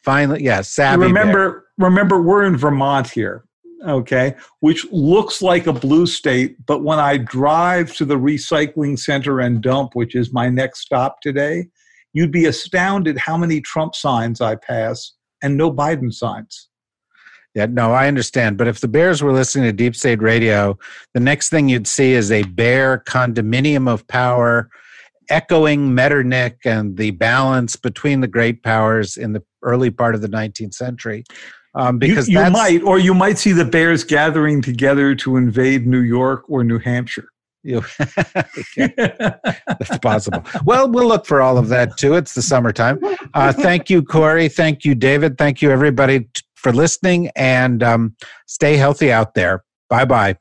finally, 0.04 0.44
yeah, 0.44 0.62
savvy. 0.62 1.04
Remember, 1.04 1.52
bear. 1.52 1.90
remember, 1.90 2.22
we're 2.22 2.46
in 2.46 2.58
Vermont 2.58 3.10
here 3.10 3.46
okay, 3.88 4.36
which 4.60 4.86
looks 4.92 5.42
like 5.42 5.68
a 5.68 5.74
blue 5.74 6.06
state, 6.06 6.58
but 6.66 6.84
when 6.84 7.00
I 7.00 7.18
drive 7.18 7.94
to 7.96 8.06
the 8.06 8.18
recycling 8.18 8.98
center 8.98 9.40
and 9.40 9.62
dump, 9.62 9.96
which 9.96 10.16
is 10.16 10.34
my 10.34 10.50
next 10.50 10.82
stop 10.82 11.22
today, 11.22 11.68
you'd 12.14 12.32
be 12.32 12.46
astounded 12.46 13.18
how 13.18 13.38
many 13.38 13.62
Trump 13.62 13.96
signs 13.96 14.42
I 14.42 14.56
pass 14.56 15.14
and 15.42 15.56
no 15.56 15.72
Biden 15.72 16.14
signs. 16.14 16.70
Yeah, 17.56 17.66
no, 17.66 17.94
I 17.94 18.08
understand. 18.08 18.58
But 18.58 18.68
if 18.68 18.80
the 18.80 18.88
Bears 18.88 19.24
were 19.24 19.34
listening 19.34 19.66
to 19.66 19.74
Deep 19.74 19.96
State 19.96 20.22
Radio, 20.22 20.78
the 21.14 21.20
next 21.20 21.50
thing 21.50 21.68
you'd 21.68 21.88
see 21.88 22.14
is 22.14 22.32
a 22.32 22.44
bear 22.44 23.04
condominium 23.08 23.90
of 23.90 24.08
power 24.08 24.70
echoing 25.30 25.94
Metternich 25.94 26.58
and 26.66 26.98
the 26.98 27.12
balance 27.12 27.76
between 27.76 28.22
the 28.22 28.28
great 28.28 28.64
powers 28.64 29.18
in 29.18 29.34
the 29.34 29.44
early 29.64 29.92
part 29.92 30.16
of 30.16 30.22
the 30.22 30.28
19th 30.28 30.74
century. 30.74 31.24
Um, 31.76 32.00
because 32.00 32.28
you, 32.28 32.44
you 32.44 32.50
might, 32.50 32.82
or 32.84 33.00
you 33.00 33.14
might 33.14 33.38
see 33.38 33.52
the 33.52 33.66
Bears 33.66 34.04
gathering 34.04 34.62
together 34.62 35.14
to 35.16 35.38
invade 35.38 35.86
New 35.86 36.02
York 36.02 36.50
or 36.50 36.64
New 36.64 36.80
Hampshire. 36.80 37.30
You 37.64 37.84
That's 38.78 39.98
possible. 40.02 40.44
Well, 40.64 40.90
we'll 40.90 41.08
look 41.08 41.26
for 41.26 41.42
all 41.42 41.58
of 41.58 41.68
that 41.70 41.98
too. 41.98 42.16
It's 42.16 42.34
the 42.34 42.42
summertime. 42.42 43.00
Uh, 43.34 43.52
thank 43.52 43.90
you, 43.90 44.02
Kori. 44.02 44.48
Thank 44.48 44.86
you, 44.86 44.96
David. 44.96 45.38
Thank 45.38 45.62
you, 45.62 45.70
everybody, 45.70 46.22
t- 46.22 46.42
for 46.56 46.72
listening 46.72 47.30
and 47.36 47.84
um, 47.84 48.16
stay 48.48 48.78
healthy 48.78 49.12
out 49.12 49.34
there. 49.34 49.64
Bye 49.90 50.06
bye. 50.06 50.38